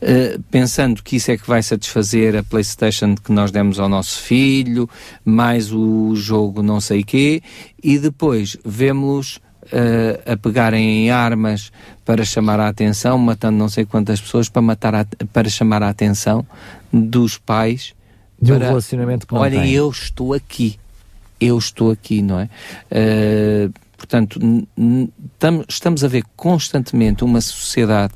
uh, 0.00 0.42
pensando 0.50 1.02
que 1.02 1.16
isso 1.16 1.30
é 1.30 1.36
que 1.36 1.46
vai 1.46 1.62
satisfazer 1.62 2.34
a 2.34 2.42
PlayStation 2.42 3.14
que 3.14 3.30
nós 3.30 3.50
demos 3.50 3.78
ao 3.78 3.90
nosso 3.90 4.22
filho, 4.22 4.88
mais 5.22 5.70
o 5.70 6.16
jogo 6.16 6.62
não 6.62 6.80
sei 6.80 7.04
quê, 7.04 7.42
e 7.84 7.98
depois 7.98 8.56
vemos-los 8.64 9.40
uh, 9.64 10.32
a 10.32 10.36
pegarem 10.36 11.06
em 11.06 11.10
armas 11.10 11.72
para 12.04 12.24
chamar 12.24 12.60
a 12.60 12.68
atenção, 12.68 13.18
matando 13.18 13.58
não 13.58 13.68
sei 13.68 13.84
quantas 13.84 14.20
pessoas 14.20 14.48
para, 14.48 14.62
matar 14.62 14.94
a, 14.94 15.06
para 15.32 15.48
chamar 15.48 15.82
a 15.82 15.88
atenção 15.88 16.46
dos 16.92 17.36
pais 17.38 17.94
de 18.40 18.52
um 18.52 18.58
relacionamento 18.58 19.26
que 19.26 19.34
não 19.34 19.40
olha, 19.40 19.60
tem. 19.60 19.72
eu 19.72 19.90
estou 19.90 20.32
aqui, 20.32 20.78
eu 21.40 21.58
estou 21.58 21.90
aqui, 21.90 22.22
não 22.22 22.40
é? 22.40 22.48
Uh, 22.90 23.72
portanto, 23.96 24.40
estamos 25.68 26.04
a 26.04 26.08
ver 26.08 26.24
constantemente 26.36 27.24
uma 27.24 27.40
sociedade 27.40 28.14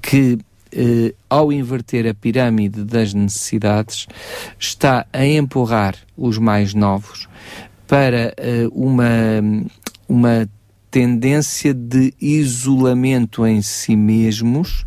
que, 0.00 0.34
uh, 0.74 1.14
ao 1.30 1.52
inverter 1.52 2.08
a 2.08 2.14
pirâmide 2.14 2.82
das 2.84 3.14
necessidades, 3.14 4.08
está 4.58 5.06
a 5.12 5.24
empurrar 5.24 5.94
os 6.16 6.38
mais 6.38 6.74
novos 6.74 7.28
para 7.86 8.34
uh, 8.38 8.68
uma, 8.74 9.06
uma 10.08 10.48
tendência 10.92 11.72
de 11.72 12.12
isolamento 12.20 13.46
em 13.46 13.62
si 13.62 13.96
mesmos 13.96 14.84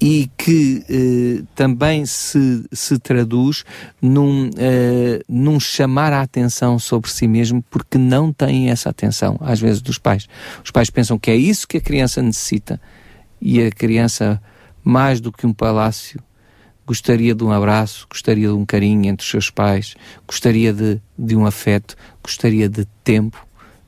e 0.00 0.28
que 0.36 0.84
eh, 0.90 1.44
também 1.54 2.04
se, 2.04 2.66
se 2.72 2.98
traduz 2.98 3.64
num, 4.02 4.50
eh, 4.58 5.22
num 5.28 5.60
chamar 5.60 6.12
a 6.12 6.20
atenção 6.20 6.80
sobre 6.80 7.08
si 7.08 7.28
mesmo, 7.28 7.62
porque 7.70 7.96
não 7.96 8.32
têm 8.32 8.70
essa 8.70 8.90
atenção, 8.90 9.38
às 9.40 9.60
vezes, 9.60 9.80
dos 9.80 9.98
pais. 9.98 10.28
Os 10.64 10.72
pais 10.72 10.90
pensam 10.90 11.16
que 11.16 11.30
é 11.30 11.36
isso 11.36 11.68
que 11.68 11.76
a 11.76 11.80
criança 11.80 12.20
necessita 12.20 12.80
e 13.40 13.62
a 13.62 13.70
criança, 13.70 14.42
mais 14.82 15.20
do 15.20 15.30
que 15.30 15.46
um 15.46 15.52
palácio, 15.52 16.20
gostaria 16.84 17.36
de 17.36 17.44
um 17.44 17.52
abraço, 17.52 18.04
gostaria 18.10 18.48
de 18.48 18.54
um 18.54 18.66
carinho 18.66 19.08
entre 19.08 19.24
os 19.24 19.30
seus 19.30 19.48
pais, 19.48 19.94
gostaria 20.26 20.72
de, 20.72 21.00
de 21.16 21.36
um 21.36 21.46
afeto, 21.46 21.94
gostaria 22.20 22.68
de 22.68 22.84
tempo 23.04 23.46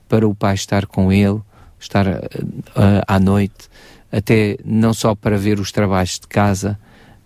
para 0.08 0.26
o 0.26 0.34
pai 0.34 0.54
estar 0.54 0.86
com 0.86 1.12
ele, 1.12 1.42
estar 1.80 2.06
uh, 2.06 3.02
à 3.06 3.18
noite 3.18 3.68
até 4.10 4.56
não 4.64 4.92
só 4.92 5.14
para 5.14 5.36
ver 5.36 5.60
os 5.60 5.70
trabalhos 5.70 6.18
de 6.18 6.26
casa, 6.26 6.78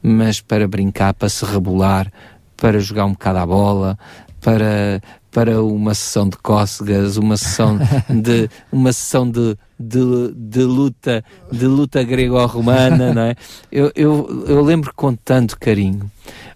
mas 0.03 0.41
para 0.41 0.67
brincar, 0.67 1.15
para 1.15 1.29
se 1.29 1.45
rebolar, 1.45 2.13
para 2.57 2.79
jogar 2.81 3.05
um 3.07 3.13
bocado 3.13 3.39
à 3.39 3.47
bola, 3.47 3.99
para, 4.41 5.01
para 5.31 5.63
uma 5.63 5.95
sessão 5.95 6.29
de 6.29 6.37
cócegas, 6.37 7.17
uma 7.17 7.37
sessão 7.37 7.79
de 8.09 8.51
uma 8.73 8.93
sessão 8.93 9.31
de, 9.31 9.57
de, 9.79 10.33
de 10.35 10.63
luta 10.65 11.25
de 11.51 11.67
luta 11.67 12.03
grego-romana, 12.03 13.15
não 13.15 13.23
é? 13.23 13.37
Eu, 13.71 13.93
eu, 13.95 14.45
eu 14.49 14.61
lembro 14.63 14.93
com 14.95 15.15
tanto 15.15 15.59
carinho 15.59 16.11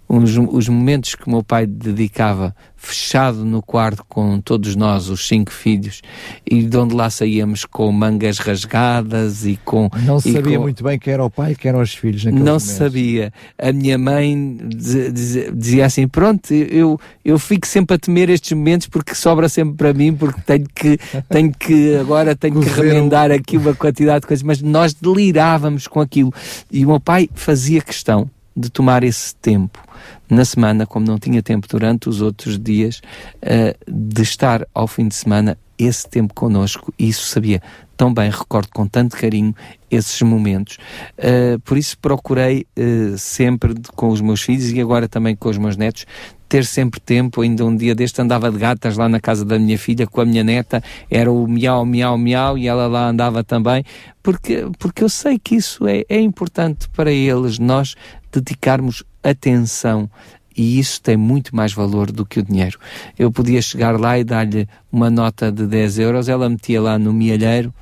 os, 0.09 0.37
os 0.37 0.69
momentos 0.69 1.15
que 1.15 1.27
o 1.27 1.31
meu 1.31 1.43
pai 1.43 1.67
dedicava 1.67 2.55
fechado 2.77 3.45
no 3.45 3.61
quarto 3.61 4.05
com 4.09 4.41
todos 4.41 4.77
nós, 4.77 5.09
os 5.09 5.27
cinco 5.27 5.51
filhos, 5.51 6.03
e 6.49 6.63
de 6.63 6.77
onde 6.77 6.95
lá 6.95 7.11
saíamos 7.11 7.65
com 7.65 7.91
mangas 7.91 8.39
rasgadas 8.39 9.45
e 9.45 9.59
com. 9.65 9.91
Não 10.05 10.21
se 10.21 10.33
sabia 10.33 10.59
com... 10.59 10.63
muito 10.63 10.85
bem 10.85 10.99
quem 10.99 11.13
era 11.13 11.25
o 11.25 11.31
pai 11.31 11.53
e 11.53 11.57
quem 11.57 11.71
eram 11.71 11.81
os 11.81 11.95
filhos 11.95 12.25
Não 12.25 12.33
momentos. 12.33 12.63
se 12.63 12.75
sabia. 12.77 13.33
A 13.59 13.73
minha 13.73 13.99
mãe 13.99 14.57
dizia, 14.69 15.11
dizia 15.53 15.87
assim: 15.87 16.07
pronto, 16.07 16.53
eu, 16.53 17.01
eu 17.25 17.39
fico 17.39 17.67
sempre 17.67 17.97
a 17.97 17.99
temer 17.99 18.31
estes 18.31 18.53
momentos 18.53 18.87
porque 18.87 19.15
sobra 19.15 19.49
sempre 19.49 19.75
para 19.75 19.93
mim, 19.93 20.15
porque 20.15 20.41
tenho 20.43 20.67
que, 20.73 20.99
tenho 21.29 21.53
que 21.53 21.97
agora 21.97 22.37
tenho 22.37 22.61
que 22.61 22.69
remendar 22.69 23.33
aqui 23.33 23.57
uma 23.57 23.75
quantidade 23.75 24.21
de 24.21 24.27
coisas, 24.29 24.43
mas 24.43 24.63
nós 24.63 24.95
delirávamos 24.95 25.89
com 25.89 26.01
aquilo. 26.01 26.33
E 26.71 26.85
o 26.85 26.89
meu 26.89 27.01
pai 27.01 27.29
fazia 27.35 27.81
questão 27.81 28.31
de 28.57 28.71
tomar 28.71 29.05
esse 29.05 29.35
tempo 29.37 29.83
na 30.29 30.45
semana, 30.45 30.87
como 30.87 31.07
não 31.07 31.19
tinha 31.19 31.43
tempo 31.43 31.67
durante 31.69 32.09
os 32.09 32.21
outros 32.21 32.59
dias, 32.59 33.01
uh, 33.43 33.77
de 33.87 34.23
estar 34.23 34.67
ao 34.75 34.87
fim 34.87 35.09
de 35.09 35.15
semana 35.15 35.59
esse 35.79 36.09
tempo 36.09 36.33
connosco, 36.33 36.93
e 36.99 37.09
isso 37.09 37.27
sabia 37.27 37.61
tão 37.97 38.13
bem, 38.13 38.31
recordo 38.31 38.69
com 38.75 38.87
tanto 38.87 39.17
carinho 39.17 39.55
esses 39.91 40.21
momentos. 40.23 40.79
Uh, 41.19 41.59
por 41.61 41.79
isso 41.79 41.99
procurei 41.99 42.67
uh, 42.79 43.17
sempre 43.17 43.75
com 43.95 44.09
os 44.09 44.21
meus 44.21 44.43
filhos 44.43 44.71
e 44.71 44.81
agora 44.81 45.09
também 45.09 45.35
com 45.35 45.49
os 45.49 45.57
meus 45.57 45.77
netos 45.77 46.07
ter 46.49 46.65
sempre 46.65 47.01
tempo. 47.01 47.41
Ainda 47.41 47.65
um 47.65 47.75
dia 47.75 47.95
deste 47.95 48.21
andava 48.21 48.51
de 48.51 48.59
gatas 48.59 48.97
lá 48.97 49.09
na 49.09 49.21
casa 49.21 49.45
da 49.45 49.59
minha 49.59 49.79
filha 49.79 50.07
com 50.07 50.21
a 50.21 50.25
minha 50.25 50.45
neta, 50.45 50.83
era 51.11 51.31
o 51.31 51.47
miau, 51.47 51.85
miau, 51.85 52.19
miau, 52.19 52.59
e 52.59 52.69
ela 52.69 52.87
lá 52.87 53.09
andava 53.09 53.43
também, 53.43 53.85
porque, 54.23 54.67
porque 54.79 55.03
eu 55.03 55.09
sei 55.09 55.39
que 55.39 55.57
isso 55.57 55.87
é, 55.87 56.05
é 56.09 56.21
importante 56.21 56.89
para 56.91 57.11
eles, 57.11 57.59
nós 57.59 57.95
dedicarmos 58.41 59.03
atenção 59.23 60.09
e 60.57 60.79
isso 60.79 61.03
tem 61.03 61.17
muito 61.17 61.55
mais 61.55 61.73
valor 61.73 62.11
do 62.11 62.25
que 62.25 62.41
o 62.41 62.43
dinheiro. 62.43 62.79
Eu 63.19 63.31
podia 63.31 63.61
chegar 63.61 64.01
lá 64.01 64.19
e 64.19 64.25
dar-lhe 64.25 64.67
uma 64.91 65.11
nota 65.11 65.53
de 65.53 65.67
10 65.67 65.99
euros, 65.99 66.29
ela 66.29 66.49
metia 66.49 66.81
lá 66.81 66.99
no 66.99 67.13
mielheiro 67.13 67.73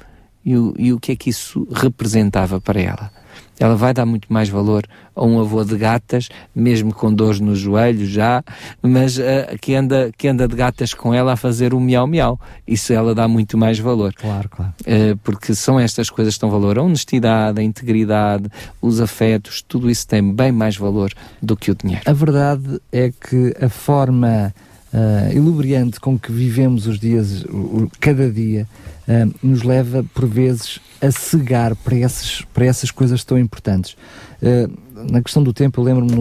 e 0.45 0.57
o, 0.57 0.75
e 0.77 0.93
o 0.93 0.99
que 0.99 1.12
é 1.12 1.17
que 1.17 1.31
isso 1.31 1.67
representava 1.73 2.61
para 2.61 2.81
ela? 2.81 3.11
Ela 3.59 3.77
vai 3.77 3.95
dar 3.95 4.05
muito 4.05 4.33
mais 4.33 4.49
valor 4.49 4.85
a 5.14 5.25
um 5.25 5.40
avô 5.40 5.64
de 5.64 5.77
gatas, 5.77 6.29
mesmo 6.55 6.93
com 6.93 7.12
dores 7.12 7.40
no 7.40 7.55
joelho 7.55 8.07
já, 8.07 8.43
mas 8.83 9.17
uh, 9.17 9.23
que, 9.61 9.75
anda, 9.75 10.11
que 10.17 10.27
anda 10.27 10.49
de 10.49 10.57
gatas 10.57 10.93
com 10.93 11.14
ela 11.14 11.35
a 11.35 11.37
fazer 11.37 11.73
o 11.73 11.81
miau-miau. 11.81 12.38
Isso 12.67 12.93
ela 12.93 13.14
dá 13.14 13.29
muito 13.29 13.57
mais 13.57 13.79
valor. 13.79 14.12
Claro, 14.14 14.49
claro. 14.49 14.73
Uh, 14.81 15.17
porque 15.23 15.55
são 15.55 15.79
estas 15.79 16.11
coisas 16.11 16.35
que 16.35 16.40
dão 16.40 16.51
valor. 16.51 16.79
A 16.79 16.83
honestidade, 16.83 17.61
a 17.61 17.62
integridade, 17.62 18.49
os 18.83 19.01
afetos, 19.01 19.62
tudo 19.62 19.88
isso 19.88 20.07
tem 20.07 20.35
bem 20.35 20.51
mais 20.51 20.77
valor 20.77 21.12
do 21.40 21.57
que 21.57 21.71
o 21.71 21.75
dinheiro. 21.75 22.03
A 22.07 22.12
verdade 22.12 22.81
é 22.90 23.11
que 23.11 23.55
a 23.61 23.69
forma 23.69 24.53
uh, 24.93 25.33
ilubriante 25.33 25.99
com 26.01 26.19
que 26.19 26.33
vivemos 26.33 26.87
os 26.87 26.99
dias, 26.99 27.45
o, 27.45 27.88
cada 28.01 28.31
dia, 28.31 28.67
uh, 29.09 29.35
nos 29.43 29.62
leva, 29.62 30.05
por 30.14 30.27
vezes, 30.27 30.81
a 31.01 31.11
cegar 31.11 31.75
para, 31.77 31.97
esses, 31.97 32.43
para 32.53 32.67
essas 32.67 32.90
coisas 32.90 33.25
tão 33.25 33.38
importantes. 33.38 33.97
Uh, 34.43 34.85
na 35.11 35.23
questão 35.23 35.43
do 35.43 35.53
tempo, 35.53 35.81
eu 35.81 35.85
lembro-me 35.85 36.14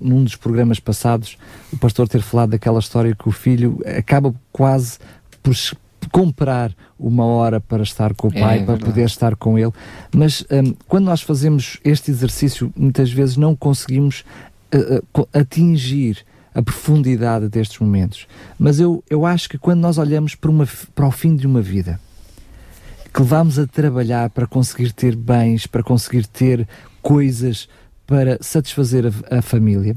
num 0.00 0.24
dos 0.24 0.36
programas 0.36 0.80
passados, 0.80 1.38
o 1.72 1.76
pastor 1.76 2.08
ter 2.08 2.22
falado 2.22 2.50
daquela 2.50 2.78
história 2.78 3.14
que 3.14 3.28
o 3.28 3.32
filho 3.32 3.80
acaba 3.98 4.34
quase 4.52 4.98
por 5.42 5.54
comprar 6.10 6.72
uma 6.98 7.24
hora 7.24 7.60
para 7.60 7.82
estar 7.82 8.14
com 8.14 8.28
o 8.28 8.32
é, 8.34 8.40
pai, 8.40 8.58
é, 8.58 8.64
para 8.64 8.76
poder 8.76 9.04
estar 9.04 9.36
com 9.36 9.58
ele. 9.58 9.72
Mas 10.14 10.44
um, 10.50 10.74
quando 10.88 11.04
nós 11.04 11.22
fazemos 11.22 11.78
este 11.84 12.10
exercício, 12.10 12.72
muitas 12.76 13.10
vezes 13.10 13.36
não 13.36 13.54
conseguimos 13.54 14.24
uh, 14.74 15.20
uh, 15.20 15.28
atingir 15.32 16.24
a 16.54 16.62
profundidade 16.62 17.48
destes 17.48 17.78
momentos. 17.78 18.26
Mas 18.58 18.80
eu, 18.80 19.04
eu 19.10 19.26
acho 19.26 19.48
que 19.48 19.58
quando 19.58 19.80
nós 19.80 19.98
olhamos 19.98 20.34
para, 20.34 20.50
uma, 20.50 20.66
para 20.94 21.06
o 21.06 21.10
fim 21.10 21.36
de 21.36 21.46
uma 21.46 21.60
vida, 21.60 22.00
que 23.16 23.22
levamos 23.22 23.58
a 23.58 23.66
trabalhar 23.66 24.28
para 24.28 24.46
conseguir 24.46 24.92
ter 24.92 25.16
bens, 25.16 25.66
para 25.66 25.82
conseguir 25.82 26.26
ter 26.26 26.68
coisas 27.00 27.66
para 28.06 28.36
satisfazer 28.42 29.06
a, 29.06 29.38
a 29.38 29.40
família, 29.40 29.96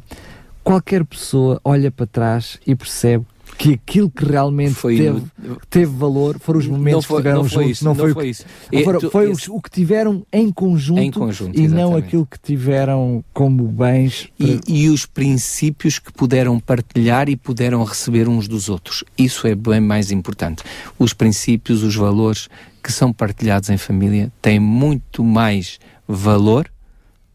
qualquer 0.63 1.03
pessoa 1.03 1.59
olha 1.65 1.91
para 1.91 2.07
trás 2.07 2.57
e 2.65 2.73
percebe 2.73 3.25
que 3.57 3.73
aquilo 3.73 4.09
que 4.09 4.25
realmente 4.25 4.73
foi, 4.73 4.97
teve, 4.97 5.21
teve 5.69 5.95
valor 5.95 6.39
foram 6.39 6.59
os 6.59 6.67
momentos 6.67 7.05
foi, 7.05 7.17
que 7.17 7.23
tiveram 7.23 7.41
não 7.41 7.49
juntos. 7.49 7.71
Isso, 7.71 7.85
não, 7.85 7.95
foi, 7.95 8.13
foi 8.13 8.29
isso. 8.29 8.45
Foram, 8.83 8.99
tu, 8.99 9.11
foi 9.11 9.31
esse... 9.31 9.51
o 9.51 9.61
que 9.61 9.69
tiveram 9.69 10.25
em 10.31 10.51
conjunto, 10.51 10.99
em 10.99 11.11
conjunto 11.11 11.57
e 11.57 11.63
exatamente. 11.63 11.89
não 11.89 11.97
aquilo 11.97 12.25
que 12.25 12.39
tiveram 12.39 13.23
como 13.33 13.63
bens. 13.67 14.29
E, 14.39 14.59
e, 14.67 14.89
os 14.89 15.05
princípios 15.05 15.99
que 15.99 16.11
puderam 16.11 16.59
partilhar 16.59 17.29
e 17.29 17.35
puderam 17.35 17.83
receber 17.83 18.27
uns 18.27 18.47
dos 18.47 18.69
outros. 18.69 19.03
Isso 19.17 19.45
é 19.47 19.55
bem 19.55 19.81
mais 19.81 20.11
importante. 20.11 20.63
Os 20.97 21.13
princípios, 21.13 21.83
os 21.83 21.95
valores 21.95 22.47
que 22.81 22.91
são 22.91 23.11
partilhados 23.11 23.69
em 23.69 23.77
família 23.77 24.31
têm 24.41 24.59
muito 24.59 25.23
mais 25.23 25.79
valor 26.07 26.69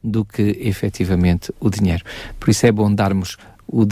do 0.02 0.24
que 0.24 0.58
efetivamente 0.60 1.52
o 1.58 1.70
dinheiro. 1.70 2.04
Por 2.38 2.50
isso 2.50 2.66
é 2.66 2.72
bom 2.72 2.92
darmos 2.92 3.38
o 3.66 3.86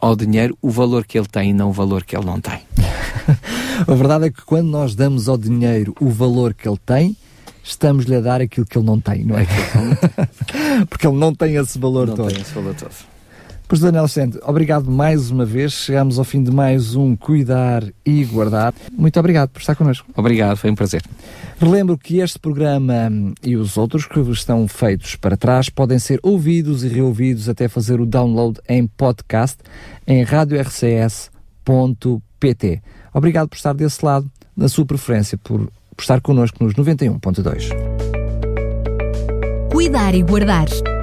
ao 0.00 0.16
dinheiro 0.16 0.56
o 0.60 0.70
valor 0.70 1.04
que 1.04 1.18
ele 1.18 1.26
tem 1.26 1.50
e 1.50 1.52
não 1.52 1.70
o 1.70 1.72
valor 1.72 2.04
que 2.04 2.16
ele 2.16 2.26
não 2.26 2.40
tem. 2.40 2.60
a 3.86 3.94
verdade 3.94 4.26
é 4.26 4.30
que 4.30 4.44
quando 4.44 4.68
nós 4.68 4.94
damos 4.94 5.28
ao 5.28 5.38
dinheiro 5.38 5.94
o 6.00 6.08
valor 6.08 6.54
que 6.54 6.68
ele 6.68 6.78
tem, 6.84 7.16
estamos-lhe 7.62 8.14
a 8.14 8.20
dar 8.20 8.40
aquilo 8.40 8.66
que 8.66 8.76
ele 8.76 8.86
não 8.86 9.00
tem, 9.00 9.24
não 9.24 9.36
é? 9.38 9.46
Porque 10.88 11.06
ele 11.06 11.16
não 11.16 11.34
tem 11.34 11.56
esse 11.56 11.78
valor 11.78 12.08
não 12.08 12.16
todo. 12.16 12.32
Tem 12.32 12.40
esse 12.40 12.52
valor 12.52 12.74
todo. 12.74 13.09
Pois, 13.70 13.80
Daniel 13.80 14.08
Vicente, 14.08 14.36
obrigado 14.42 14.90
mais 14.90 15.30
uma 15.30 15.44
vez. 15.44 15.72
Chegamos 15.72 16.18
ao 16.18 16.24
fim 16.24 16.42
de 16.42 16.50
mais 16.50 16.96
um 16.96 17.14
Cuidar 17.14 17.84
e 18.04 18.24
Guardar. 18.24 18.74
Muito 18.92 19.20
obrigado 19.20 19.50
por 19.50 19.60
estar 19.60 19.76
connosco. 19.76 20.08
Obrigado, 20.16 20.56
foi 20.56 20.72
um 20.72 20.74
prazer. 20.74 21.04
Relembro 21.56 21.96
que 21.96 22.18
este 22.18 22.36
programa 22.36 23.08
e 23.44 23.56
os 23.56 23.76
outros 23.76 24.06
que 24.06 24.18
estão 24.32 24.66
feitos 24.66 25.14
para 25.14 25.36
trás 25.36 25.68
podem 25.68 26.00
ser 26.00 26.18
ouvidos 26.20 26.82
e 26.82 26.88
reouvidos 26.88 27.48
até 27.48 27.68
fazer 27.68 28.00
o 28.00 28.06
download 28.06 28.58
em 28.68 28.88
podcast 28.88 29.58
em 30.04 30.24
radiorcs.pt. 30.24 31.30
Obrigado 33.14 33.48
por 33.48 33.54
estar 33.54 33.72
desse 33.72 34.04
lado, 34.04 34.28
na 34.56 34.68
sua 34.68 34.84
preferência, 34.84 35.38
por, 35.38 35.70
por 35.94 36.02
estar 36.02 36.20
connosco 36.20 36.64
nos 36.64 36.74
91.2. 36.74 37.68
Cuidar 39.70 40.12
e 40.16 40.24
Guardar 40.24 40.66